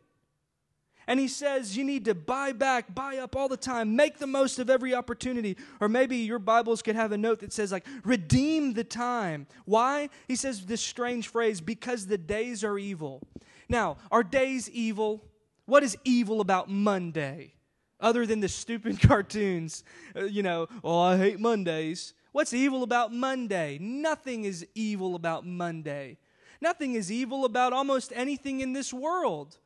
[1.08, 4.26] And he says you need to buy back, buy up all the time, make the
[4.26, 5.56] most of every opportunity.
[5.80, 9.46] Or maybe your Bibles could have a note that says, like, redeem the time.
[9.64, 10.10] Why?
[10.28, 13.22] He says this strange phrase, because the days are evil.
[13.70, 15.24] Now, are days evil?
[15.64, 17.54] What is evil about Monday?
[18.00, 22.12] Other than the stupid cartoons, uh, you know, oh, I hate Mondays.
[22.32, 23.78] What's evil about Monday?
[23.80, 26.18] Nothing is evil about Monday.
[26.60, 29.56] Nothing is evil about almost anything in this world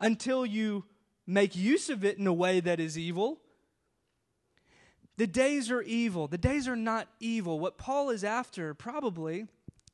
[0.00, 0.84] until you
[1.26, 3.40] make use of it in a way that is evil.
[5.16, 6.28] The days are evil.
[6.28, 7.58] The days are not evil.
[7.58, 9.46] What Paul is after, probably,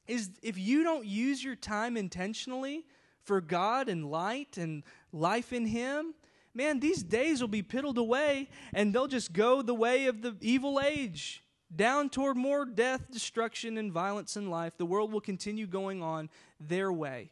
[0.06, 2.84] is if you don't use your time intentionally
[3.22, 6.14] for God and light and life in Him,
[6.54, 10.36] man, these days will be piddled away and they'll just go the way of the
[10.40, 14.76] evil age, down toward more death, destruction, and violence in life.
[14.76, 17.30] The world will continue going on their way,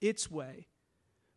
[0.00, 0.66] its way.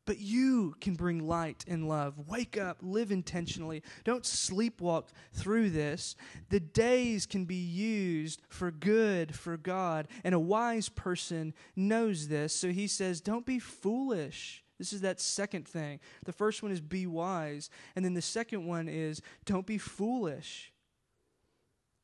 [0.06, 2.28] But you can bring light and love.
[2.28, 3.82] Wake up, live intentionally.
[4.04, 6.16] Don't sleepwalk through this.
[6.50, 12.54] The days can be used for good for God, and a wise person knows this.
[12.54, 14.64] So he says, Don't be foolish.
[14.78, 16.00] This is that second thing.
[16.26, 20.74] The first one is be wise, and then the second one is don't be foolish.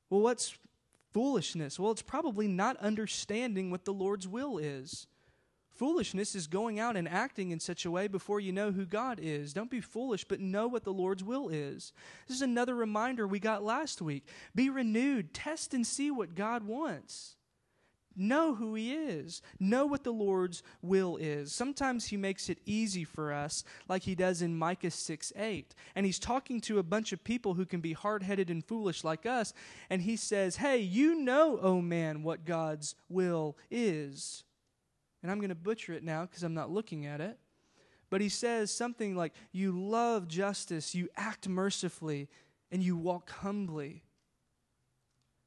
[0.09, 0.57] Well, what's
[1.13, 1.79] foolishness?
[1.79, 5.07] Well, it's probably not understanding what the Lord's will is.
[5.81, 9.19] Foolishness is going out and acting in such a way before you know who God
[9.19, 9.51] is.
[9.51, 11.91] Don't be foolish, but know what the Lord's will is.
[12.27, 14.27] This is another reminder we got last week.
[14.53, 17.35] Be renewed, test and see what God wants.
[18.15, 19.41] Know who He is.
[19.59, 21.51] Know what the Lord's will is.
[21.51, 25.73] Sometimes He makes it easy for us, like He does in Micah 6 8.
[25.95, 29.03] And He's talking to a bunch of people who can be hard headed and foolish
[29.03, 29.51] like us.
[29.89, 34.43] And He says, Hey, you know, oh man, what God's will is
[35.21, 37.37] and I'm going to butcher it now because I'm not looking at it.
[38.09, 42.29] But he says something like, You love justice, you act mercifully,
[42.71, 44.03] and you walk humbly.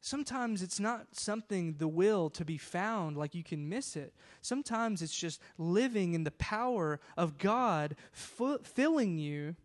[0.01, 4.12] Sometimes it's not something, the will to be found, like you can miss it.
[4.43, 9.57] Sometimes it's just living in the power of God f- filling you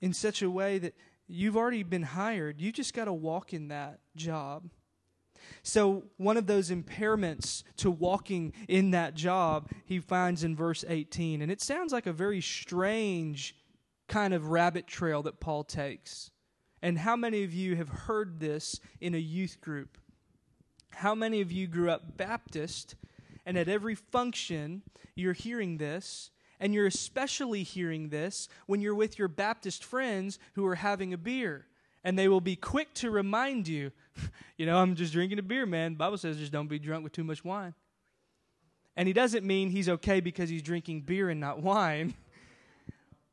[0.00, 0.94] in such a way that
[1.28, 2.60] you've already been hired.
[2.60, 4.68] You just got to walk in that job.
[5.62, 11.42] So, one of those impairments to walking in that job, he finds in verse 18.
[11.42, 13.54] And it sounds like a very strange
[14.08, 16.30] kind of rabbit trail that Paul takes.
[16.82, 19.98] And how many of you have heard this in a youth group?
[20.90, 22.96] How many of you grew up Baptist
[23.46, 24.82] and at every function
[25.14, 26.30] you're hearing this?
[26.58, 31.18] And you're especially hearing this when you're with your Baptist friends who are having a
[31.18, 31.66] beer.
[32.02, 33.92] And they will be quick to remind you,
[34.56, 35.92] you know, I'm just drinking a beer, man.
[35.92, 37.74] The Bible says just don't be drunk with too much wine.
[38.96, 42.14] And he doesn't mean he's okay because he's drinking beer and not wine.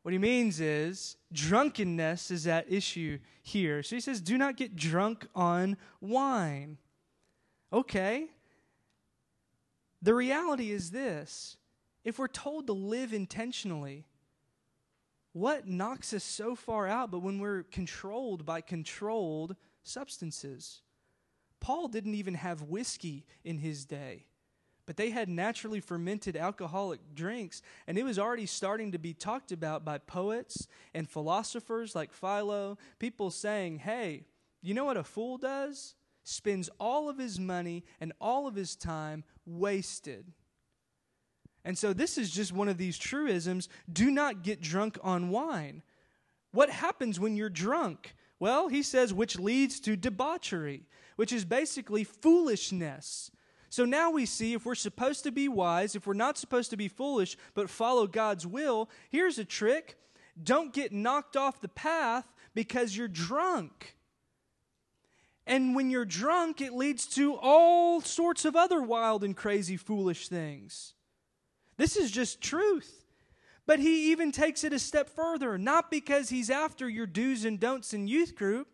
[0.07, 3.83] What he means is drunkenness is at issue here.
[3.83, 6.77] So he says, do not get drunk on wine.
[7.73, 8.27] Okay.
[10.01, 11.57] The reality is this
[12.05, 14.05] if we're told to live intentionally,
[15.39, 20.81] what knocks us so far out but when we're controlled by controlled substances?
[21.59, 24.27] Paul didn't even have whiskey in his day
[24.87, 29.51] but they had naturally fermented alcoholic drinks, and it was already starting to be talked
[29.51, 34.23] about by poets and philosophers like Philo, people saying, hey,
[34.63, 35.93] you know what a fool does?
[36.23, 40.31] Spends all of his money and all of his time wasted.
[41.67, 45.83] And so, this is just one of these truisms do not get drunk on wine.
[46.53, 48.15] What happens when you're drunk?
[48.39, 50.85] Well, he says, which leads to debauchery,
[51.17, 53.31] which is basically foolishness.
[53.69, 56.77] So now we see if we're supposed to be wise, if we're not supposed to
[56.77, 59.97] be foolish, but follow God's will, here's a trick
[60.41, 63.97] don't get knocked off the path because you're drunk.
[65.45, 70.29] And when you're drunk, it leads to all sorts of other wild and crazy, foolish
[70.29, 70.93] things.
[71.77, 73.05] This is just truth.
[73.65, 77.59] But he even takes it a step further, not because he's after your do's and
[77.59, 78.67] don'ts in youth group,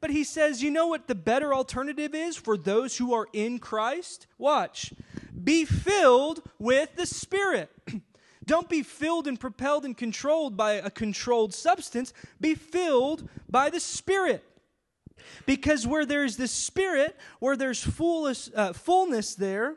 [0.00, 3.58] but he says, you know what the better alternative is for those who are in
[3.58, 4.26] Christ?
[4.36, 4.92] Watch.
[5.42, 7.70] Be filled with the Spirit.
[8.44, 12.12] Don't be filled and propelled and controlled by a controlled substance.
[12.38, 14.44] Be filled by the Spirit.
[15.46, 19.76] Because where there's the Spirit, where there's fullness, uh, fullness there,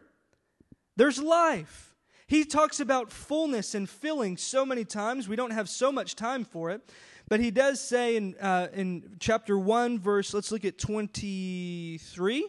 [0.98, 1.87] there's life.
[2.28, 5.30] He talks about fullness and filling so many times.
[5.30, 6.82] We don't have so much time for it.
[7.30, 12.46] But he does say in, uh, in chapter 1, verse, let's look at 23.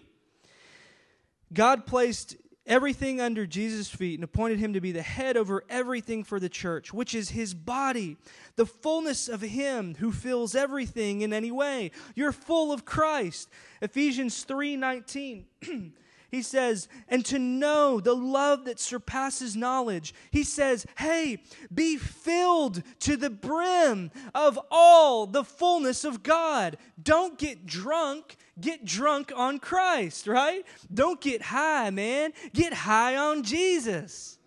[1.52, 6.22] God placed everything under Jesus' feet and appointed him to be the head over everything
[6.22, 8.16] for the church, which is his body,
[8.56, 11.90] the fullness of him who fills everything in any way.
[12.14, 13.48] You're full of Christ.
[13.80, 15.46] Ephesians 3 19.
[16.30, 20.14] He says, and to know the love that surpasses knowledge.
[20.30, 26.76] He says, hey, be filled to the brim of all the fullness of God.
[27.02, 30.66] Don't get drunk, get drunk on Christ, right?
[30.92, 32.32] Don't get high, man.
[32.52, 34.38] Get high on Jesus.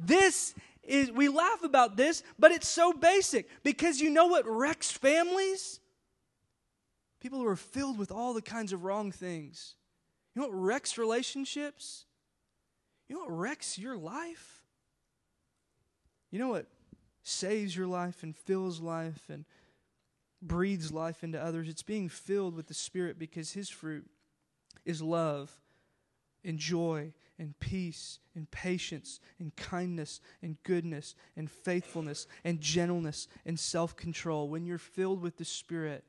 [0.00, 4.90] This is, we laugh about this, but it's so basic because you know what wrecks
[4.90, 5.80] families?
[7.20, 9.76] People who are filled with all the kinds of wrong things
[10.34, 12.06] you know what wrecks relationships?
[13.08, 14.62] You know what wrecks your life?
[16.30, 16.66] You know what
[17.22, 19.44] saves your life and fills life and
[20.42, 21.68] breathes life into others?
[21.68, 24.06] It's being filled with the Spirit because His fruit
[24.84, 25.52] is love
[26.44, 33.58] and joy and peace and patience and kindness and goodness and faithfulness and gentleness and
[33.58, 34.48] self control.
[34.48, 36.04] When you're filled with the Spirit,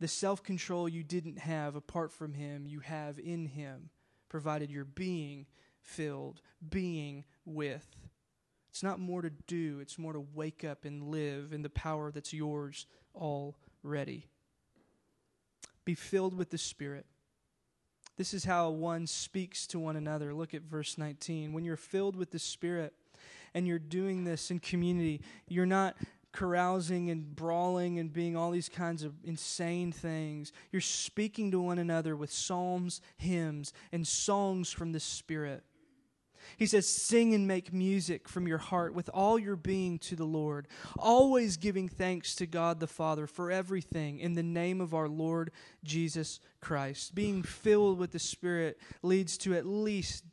[0.00, 3.90] the self control you didn't have apart from Him, you have in Him,
[4.28, 5.46] provided you're being
[5.80, 7.86] filled, being with.
[8.70, 12.10] It's not more to do, it's more to wake up and live in the power
[12.12, 14.26] that's yours already.
[15.84, 17.06] Be filled with the Spirit.
[18.16, 20.34] This is how one speaks to one another.
[20.34, 21.52] Look at verse 19.
[21.52, 22.92] When you're filled with the Spirit
[23.54, 25.96] and you're doing this in community, you're not
[26.38, 30.52] carousing and brawling and being all these kinds of insane things.
[30.70, 35.64] You're speaking to one another with psalms, hymns, and songs from the Spirit.
[36.56, 40.24] He says, Sing and make music from your heart with all your being to the
[40.24, 45.08] Lord, always giving thanks to God the Father for everything in the name of our
[45.08, 45.50] Lord
[45.82, 47.16] Jesus Christ.
[47.16, 50.24] Being filled with the Spirit leads to at least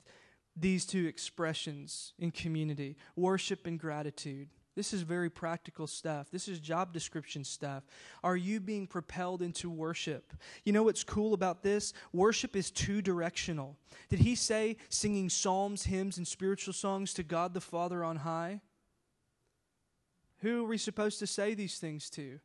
[0.56, 6.30] these two expressions in community worship and gratitude This is very practical stuff.
[6.32, 7.84] This is job description stuff.
[8.24, 10.34] Are you being propelled into worship?
[10.66, 11.94] You know what's cool about this?
[12.12, 13.78] Worship is two directional.
[14.10, 18.62] Did he say singing psalms, hymns, and spiritual songs to God the Father on high?
[20.40, 22.40] Who are we supposed to say these things to?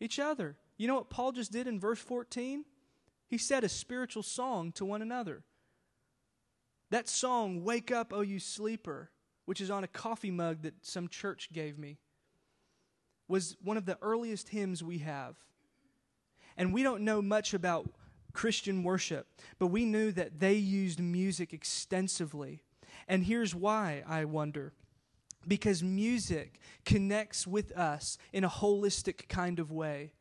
[0.00, 0.56] Each other.
[0.76, 2.64] You know what Paul just did in verse 14?
[3.26, 5.44] He said a spiritual song to one another.
[6.90, 9.10] That song, Wake Up, O You Sleeper,
[9.50, 11.98] which is on a coffee mug that some church gave me,
[13.26, 15.34] was one of the earliest hymns we have.
[16.56, 17.90] And we don't know much about
[18.32, 19.26] Christian worship,
[19.58, 22.62] but we knew that they used music extensively.
[23.08, 24.72] And here's why, I wonder.
[25.48, 30.12] Because music connects with us in a holistic kind of way.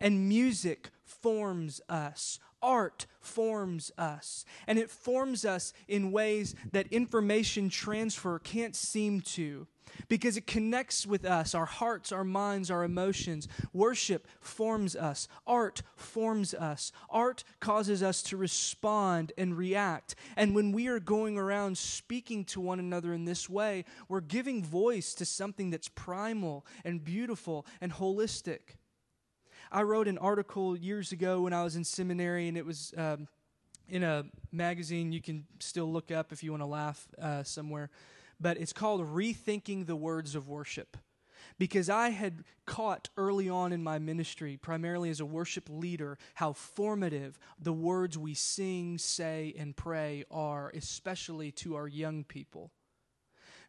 [0.00, 2.40] And music forms us.
[2.64, 4.46] Art forms us.
[4.66, 9.66] And it forms us in ways that information transfer can't seem to.
[10.08, 13.46] Because it connects with us, our hearts, our minds, our emotions.
[13.72, 15.28] Worship forms us.
[15.46, 16.90] Art forms us.
[17.10, 20.14] Art causes us to respond and react.
[20.36, 24.64] And when we are going around speaking to one another in this way, we're giving
[24.64, 28.78] voice to something that's primal and beautiful and holistic.
[29.74, 33.26] I wrote an article years ago when I was in seminary, and it was um,
[33.88, 37.90] in a magazine you can still look up if you want to laugh uh, somewhere.
[38.40, 40.96] But it's called Rethinking the Words of Worship.
[41.58, 46.52] Because I had caught early on in my ministry, primarily as a worship leader, how
[46.52, 52.70] formative the words we sing, say, and pray are, especially to our young people.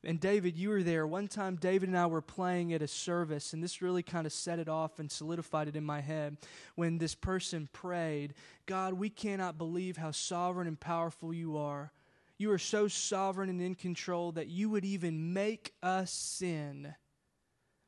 [0.05, 1.07] And David, you were there.
[1.07, 4.33] One time, David and I were playing at a service, and this really kind of
[4.33, 6.37] set it off and solidified it in my head
[6.75, 8.35] when this person prayed,
[8.67, 11.91] God, we cannot believe how sovereign and powerful you are.
[12.37, 16.93] You are so sovereign and in control that you would even make us sin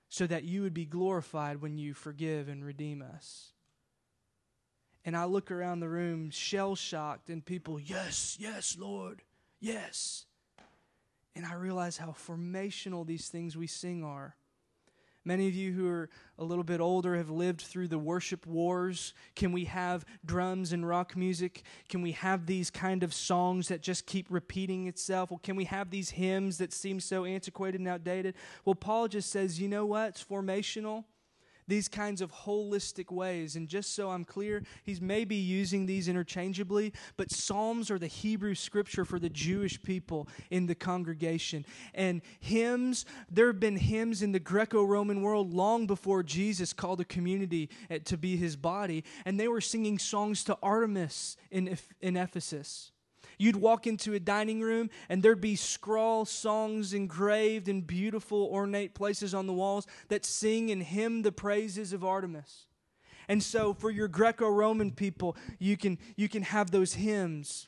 [0.09, 3.51] so that you would be glorified when you forgive and redeem us.
[5.03, 9.22] And I look around the room shell shocked, and people, yes, yes, Lord,
[9.59, 10.26] yes.
[11.38, 14.36] And I realize how formational these things we sing are.
[15.24, 16.10] Many of you who are
[16.40, 19.14] a little bit older have lived through the worship wars.
[19.36, 21.62] Can we have drums and rock music?
[21.90, 25.30] Can we have these kind of songs that just keep repeating itself?
[25.30, 28.34] Well, can we have these hymns that seem so antiquated and outdated?
[28.66, 30.10] Well, Paul just says, you know what?
[30.10, 31.04] It's formational
[31.68, 33.55] these kinds of holistic ways.
[33.55, 38.55] And just so I'm clear, he's maybe using these interchangeably, but Psalms are the Hebrew
[38.55, 41.65] scripture for the Jewish people in the congregation.
[41.93, 47.01] And hymns, there have been hymns in the Greco Roman world long before Jesus called
[47.01, 47.70] a community
[48.05, 52.91] to be his body, and they were singing songs to Artemis in, in Ephesus.
[53.38, 58.94] You'd walk into a dining room and there'd be scroll songs engraved in beautiful, ornate
[58.96, 62.66] places on the walls that sing and hymn the praises of Artemis.
[63.28, 67.68] And so for your Greco-Roman people, you can, you can have those hymns.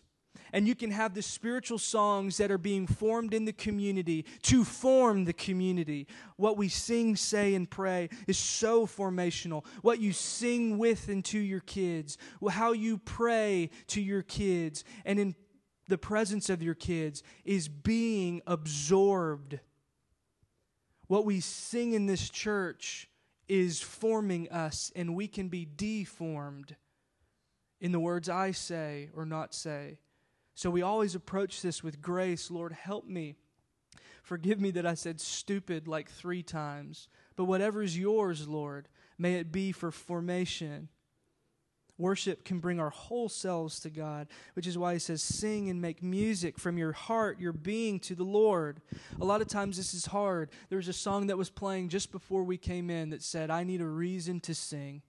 [0.52, 4.64] And you can have the spiritual songs that are being formed in the community to
[4.64, 6.08] form the community.
[6.38, 9.64] What we sing, say, and pray is so formational.
[9.84, 12.18] What you sing with and to your kids,
[12.50, 15.36] how you pray to your kids, and in
[15.90, 19.60] the presence of your kids is being absorbed.
[21.08, 23.10] What we sing in this church
[23.48, 26.76] is forming us, and we can be deformed
[27.82, 30.00] in the words I say or not say.
[30.54, 32.52] So we always approach this with grace.
[32.52, 33.36] Lord, help me.
[34.22, 37.08] Forgive me that I said stupid like three times.
[37.36, 38.88] But whatever is yours, Lord,
[39.18, 40.90] may it be for formation
[42.00, 45.82] Worship can bring our whole selves to God, which is why he says, Sing and
[45.82, 48.80] make music from your heart, your being to the Lord.
[49.20, 50.50] A lot of times this is hard.
[50.70, 53.66] There was a song that was playing just before we came in that said, I
[53.66, 55.02] need a reason to sing.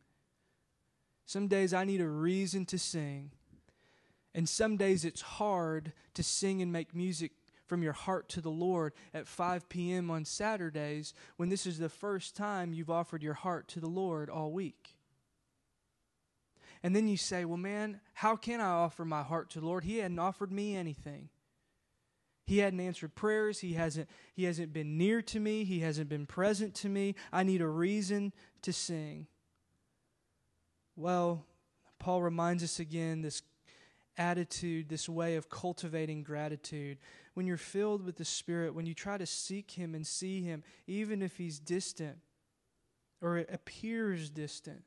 [1.26, 3.30] Some days I need a reason to sing.
[4.34, 7.30] And some days it's hard to sing and make music
[7.66, 10.11] from your heart to the Lord at 5 p.m.
[10.11, 14.28] on Saturdays when this is the first time you've offered your heart to the Lord
[14.28, 14.97] all week.
[16.83, 19.85] And then you say, well, man, how can I offer my heart to the Lord?
[19.85, 21.28] He hadn't offered me anything.
[22.47, 23.61] He hadn't answered prayers.
[23.61, 25.64] He hasn't, he hasn't been near to me.
[25.64, 27.14] He hasn't been present to me.
[27.33, 29.26] I need a reason to sing.
[30.97, 31.45] Well,
[31.99, 33.43] Paul reminds us again this
[34.16, 36.99] attitude, this way of cultivating gratitude.
[37.35, 40.64] When you're filled with the Spirit, when you try to seek Him and see Him,
[40.87, 42.18] even if He's distant
[43.22, 44.83] or it appears distant,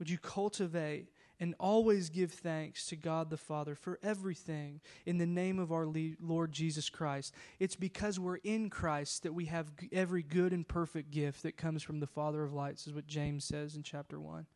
[0.00, 5.26] would you cultivate and always give thanks to God the Father for everything in the
[5.26, 5.86] name of our
[6.20, 7.34] Lord Jesus Christ.
[7.58, 11.82] It's because we're in Christ that we have every good and perfect gift that comes
[11.82, 14.46] from the Father of lights, is what James says in chapter 1.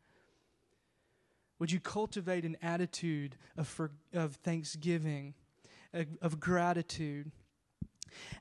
[1.59, 5.35] Would you cultivate an attitude of, for, of thanksgiving,
[5.93, 7.31] of, of gratitude?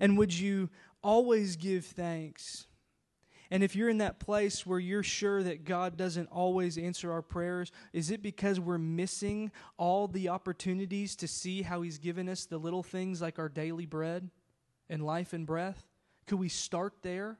[0.01, 0.69] And would you
[1.03, 2.67] always give thanks?
[3.51, 7.23] And if you're in that place where you're sure that God doesn't always answer our
[7.23, 12.47] prayers, is it because we're missing all the opportunities to see how He's given us
[12.47, 14.31] the little things like our daily bread
[14.89, 15.87] and life and breath?
[16.27, 17.39] Could we start there?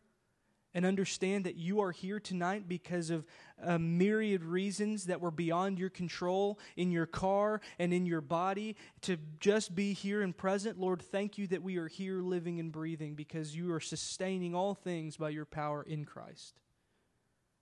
[0.75, 3.25] And understand that you are here tonight because of
[3.63, 8.77] a myriad reasons that were beyond your control in your car and in your body
[9.03, 10.79] to just be here and present.
[10.79, 14.75] Lord, thank you that we are here living and breathing because you are sustaining all
[14.75, 16.61] things by your power in Christ.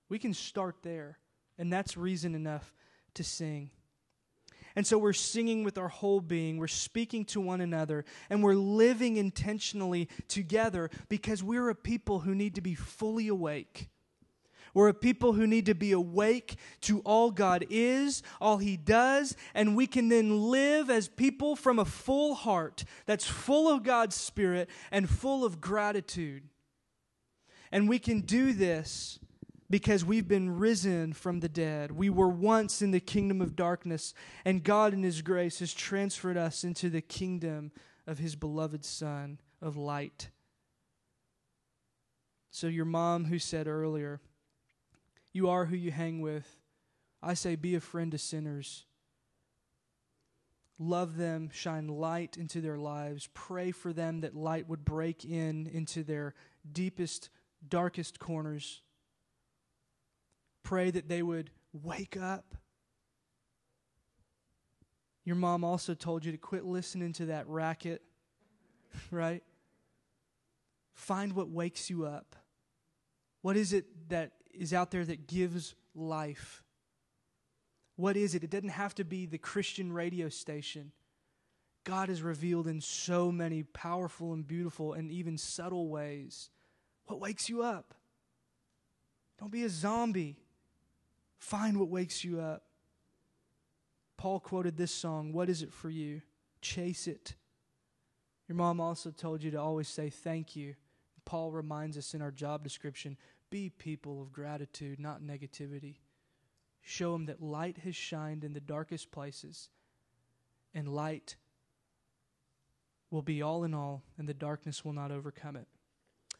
[0.09, 1.19] We can start there,
[1.59, 2.75] and that's reason enough
[3.15, 3.71] to sing.
[4.75, 8.55] And so we're singing with our whole being, we're speaking to one another, and we're
[8.55, 13.91] living intentionally together because we're a people who need to be fully awake.
[14.75, 19.37] We're a people who need to be awake to all God is, all He does,
[19.55, 24.17] and we can then live as people from a full heart that's full of God's
[24.17, 26.45] Spirit and full of gratitude.
[27.71, 29.19] And we can do this
[29.73, 31.93] because we've been risen from the dead.
[31.93, 34.13] We were once in the kingdom of darkness,
[34.45, 37.73] and God, in His grace, has transferred us into the kingdom
[38.07, 40.29] of His beloved Son of light.
[42.51, 44.21] So, your mom, who said earlier,
[45.33, 46.59] You are who you hang with,
[47.23, 48.85] I say, be a friend to sinners.
[50.79, 55.67] Love them, shine light into their lives, pray for them that light would break in
[55.67, 56.35] into their
[56.71, 57.31] deepest,
[57.67, 58.83] darkest corners
[60.63, 62.55] Pray that they would wake up.
[65.25, 68.03] Your mom also told you to quit listening to that racket,
[69.11, 69.43] right?
[70.95, 72.37] Find what wakes you up.
[73.41, 76.63] What is it that is out there that gives life?
[77.97, 78.45] What is it?
[78.45, 80.93] It doesn't have to be the Christian radio station.
[81.85, 86.51] God is revealed in so many powerful and beautiful and even subtle ways.
[87.07, 87.95] What wakes you up?
[89.39, 90.37] Don't be a zombie.
[91.43, 92.63] Find what wakes you up.
[94.17, 96.23] Paul quoted this song What is it for you?
[96.61, 97.35] Chase it.
[98.47, 100.77] Your mom also told you to always say thank you.
[101.25, 103.17] Paul reminds us in our job description
[103.51, 105.97] be people of gratitude, not negativity.
[106.81, 109.69] Show them that light has shined in the darkest places,
[110.73, 111.35] and light
[113.11, 115.67] will be all in all, and the darkness will not overcome it.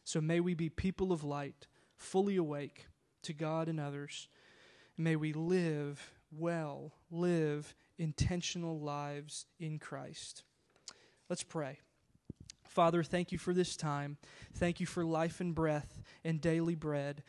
[0.05, 2.87] So may we be people of light, fully awake
[3.23, 4.29] to God and others.
[4.97, 10.43] May we live well, live intentional lives in Christ.
[11.29, 11.79] Let's pray.
[12.63, 14.17] Father, thank you for this time.
[14.55, 17.23] Thank you for life and breath and daily bread.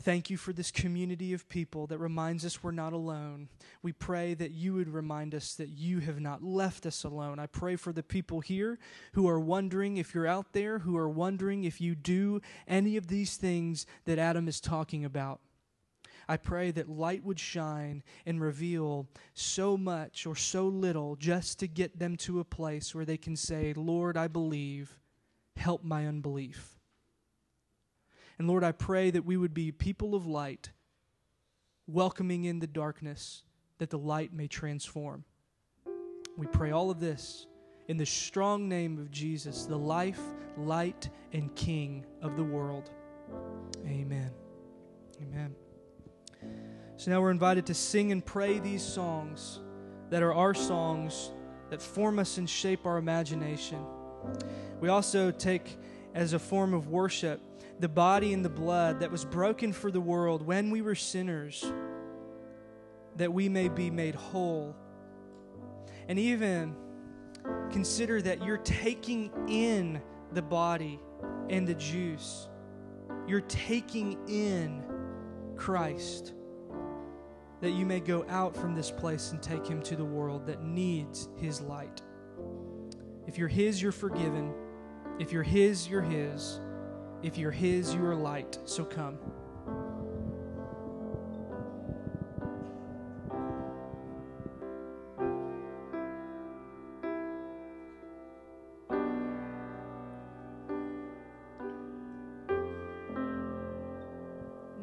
[0.00, 3.48] Thank you for this community of people that reminds us we're not alone.
[3.82, 7.38] We pray that you would remind us that you have not left us alone.
[7.38, 8.78] I pray for the people here
[9.12, 13.06] who are wondering if you're out there, who are wondering if you do any of
[13.06, 15.40] these things that Adam is talking about.
[16.28, 21.68] I pray that light would shine and reveal so much or so little just to
[21.68, 24.98] get them to a place where they can say, Lord, I believe,
[25.56, 26.78] help my unbelief.
[28.38, 30.72] And Lord, I pray that we would be people of light,
[31.86, 33.44] welcoming in the darkness,
[33.78, 35.24] that the light may transform.
[36.36, 37.46] We pray all of this
[37.88, 40.20] in the strong name of Jesus, the life,
[40.58, 42.90] light, and King of the world.
[43.86, 44.32] Amen.
[45.22, 45.54] Amen.
[46.98, 49.60] So now we're invited to sing and pray these songs
[50.08, 51.30] that are our songs
[51.68, 53.84] that form us and shape our imagination.
[54.80, 55.78] We also take
[56.14, 57.40] as a form of worship
[57.80, 61.70] the body and the blood that was broken for the world when we were sinners,
[63.16, 64.74] that we may be made whole.
[66.08, 66.74] And even
[67.70, 70.00] consider that you're taking in
[70.32, 70.98] the body
[71.50, 72.48] and the juice,
[73.26, 74.82] you're taking in
[75.56, 76.32] Christ
[77.60, 80.62] that you may go out from this place and take him to the world that
[80.62, 82.02] needs his light.
[83.26, 84.52] If you're his, you're forgiven.
[85.18, 86.60] If you're his, you're his.
[87.22, 88.58] If you're his, you are light.
[88.66, 89.18] So come.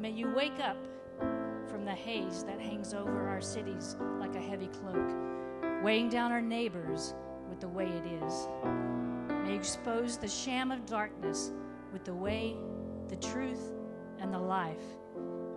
[0.01, 0.75] May you wake up
[2.13, 5.11] haze that hangs over our cities like a heavy cloak,
[5.83, 7.15] weighing down our neighbors
[7.49, 8.47] with the way it is.
[9.43, 11.51] May expose the sham of darkness
[11.91, 12.55] with the way,
[13.07, 13.73] the truth,
[14.19, 14.83] and the life,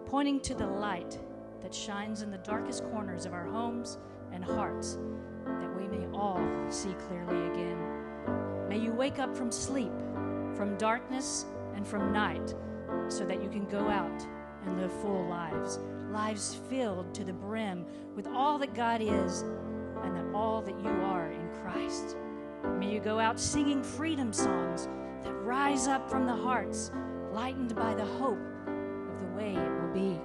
[0.06, 1.18] pointing to the light
[1.60, 3.98] that shines in the darkest corners of our homes
[4.32, 4.98] and hearts,
[5.44, 6.40] that we may all
[6.70, 7.78] see clearly again.
[8.68, 9.92] May you wake up from sleep,
[10.54, 11.44] from darkness,
[11.74, 12.54] and from night,
[13.08, 14.26] so that you can go out
[14.64, 15.78] and live full lives,
[16.10, 19.42] lives filled to the brim with all that God is
[20.02, 22.16] and that all that you are in Christ.
[22.78, 24.88] May you go out singing freedom songs
[25.22, 26.90] that rise up from the hearts,
[27.32, 30.20] lightened by the hope of the way it will be.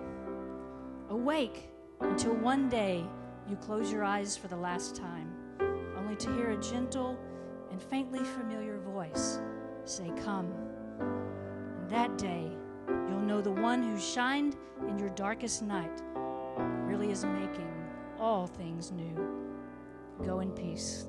[1.09, 1.69] Awake
[1.99, 3.05] until one day
[3.49, 5.33] you close your eyes for the last time,
[5.97, 7.19] only to hear a gentle
[7.71, 9.39] and faintly familiar voice
[9.85, 10.53] say, Come.
[10.99, 12.51] And that day,
[13.11, 14.55] you'll know the one who shined
[14.87, 16.01] in your darkest night
[16.85, 17.69] really is making
[18.17, 19.15] all things new.
[20.23, 21.07] Go in peace.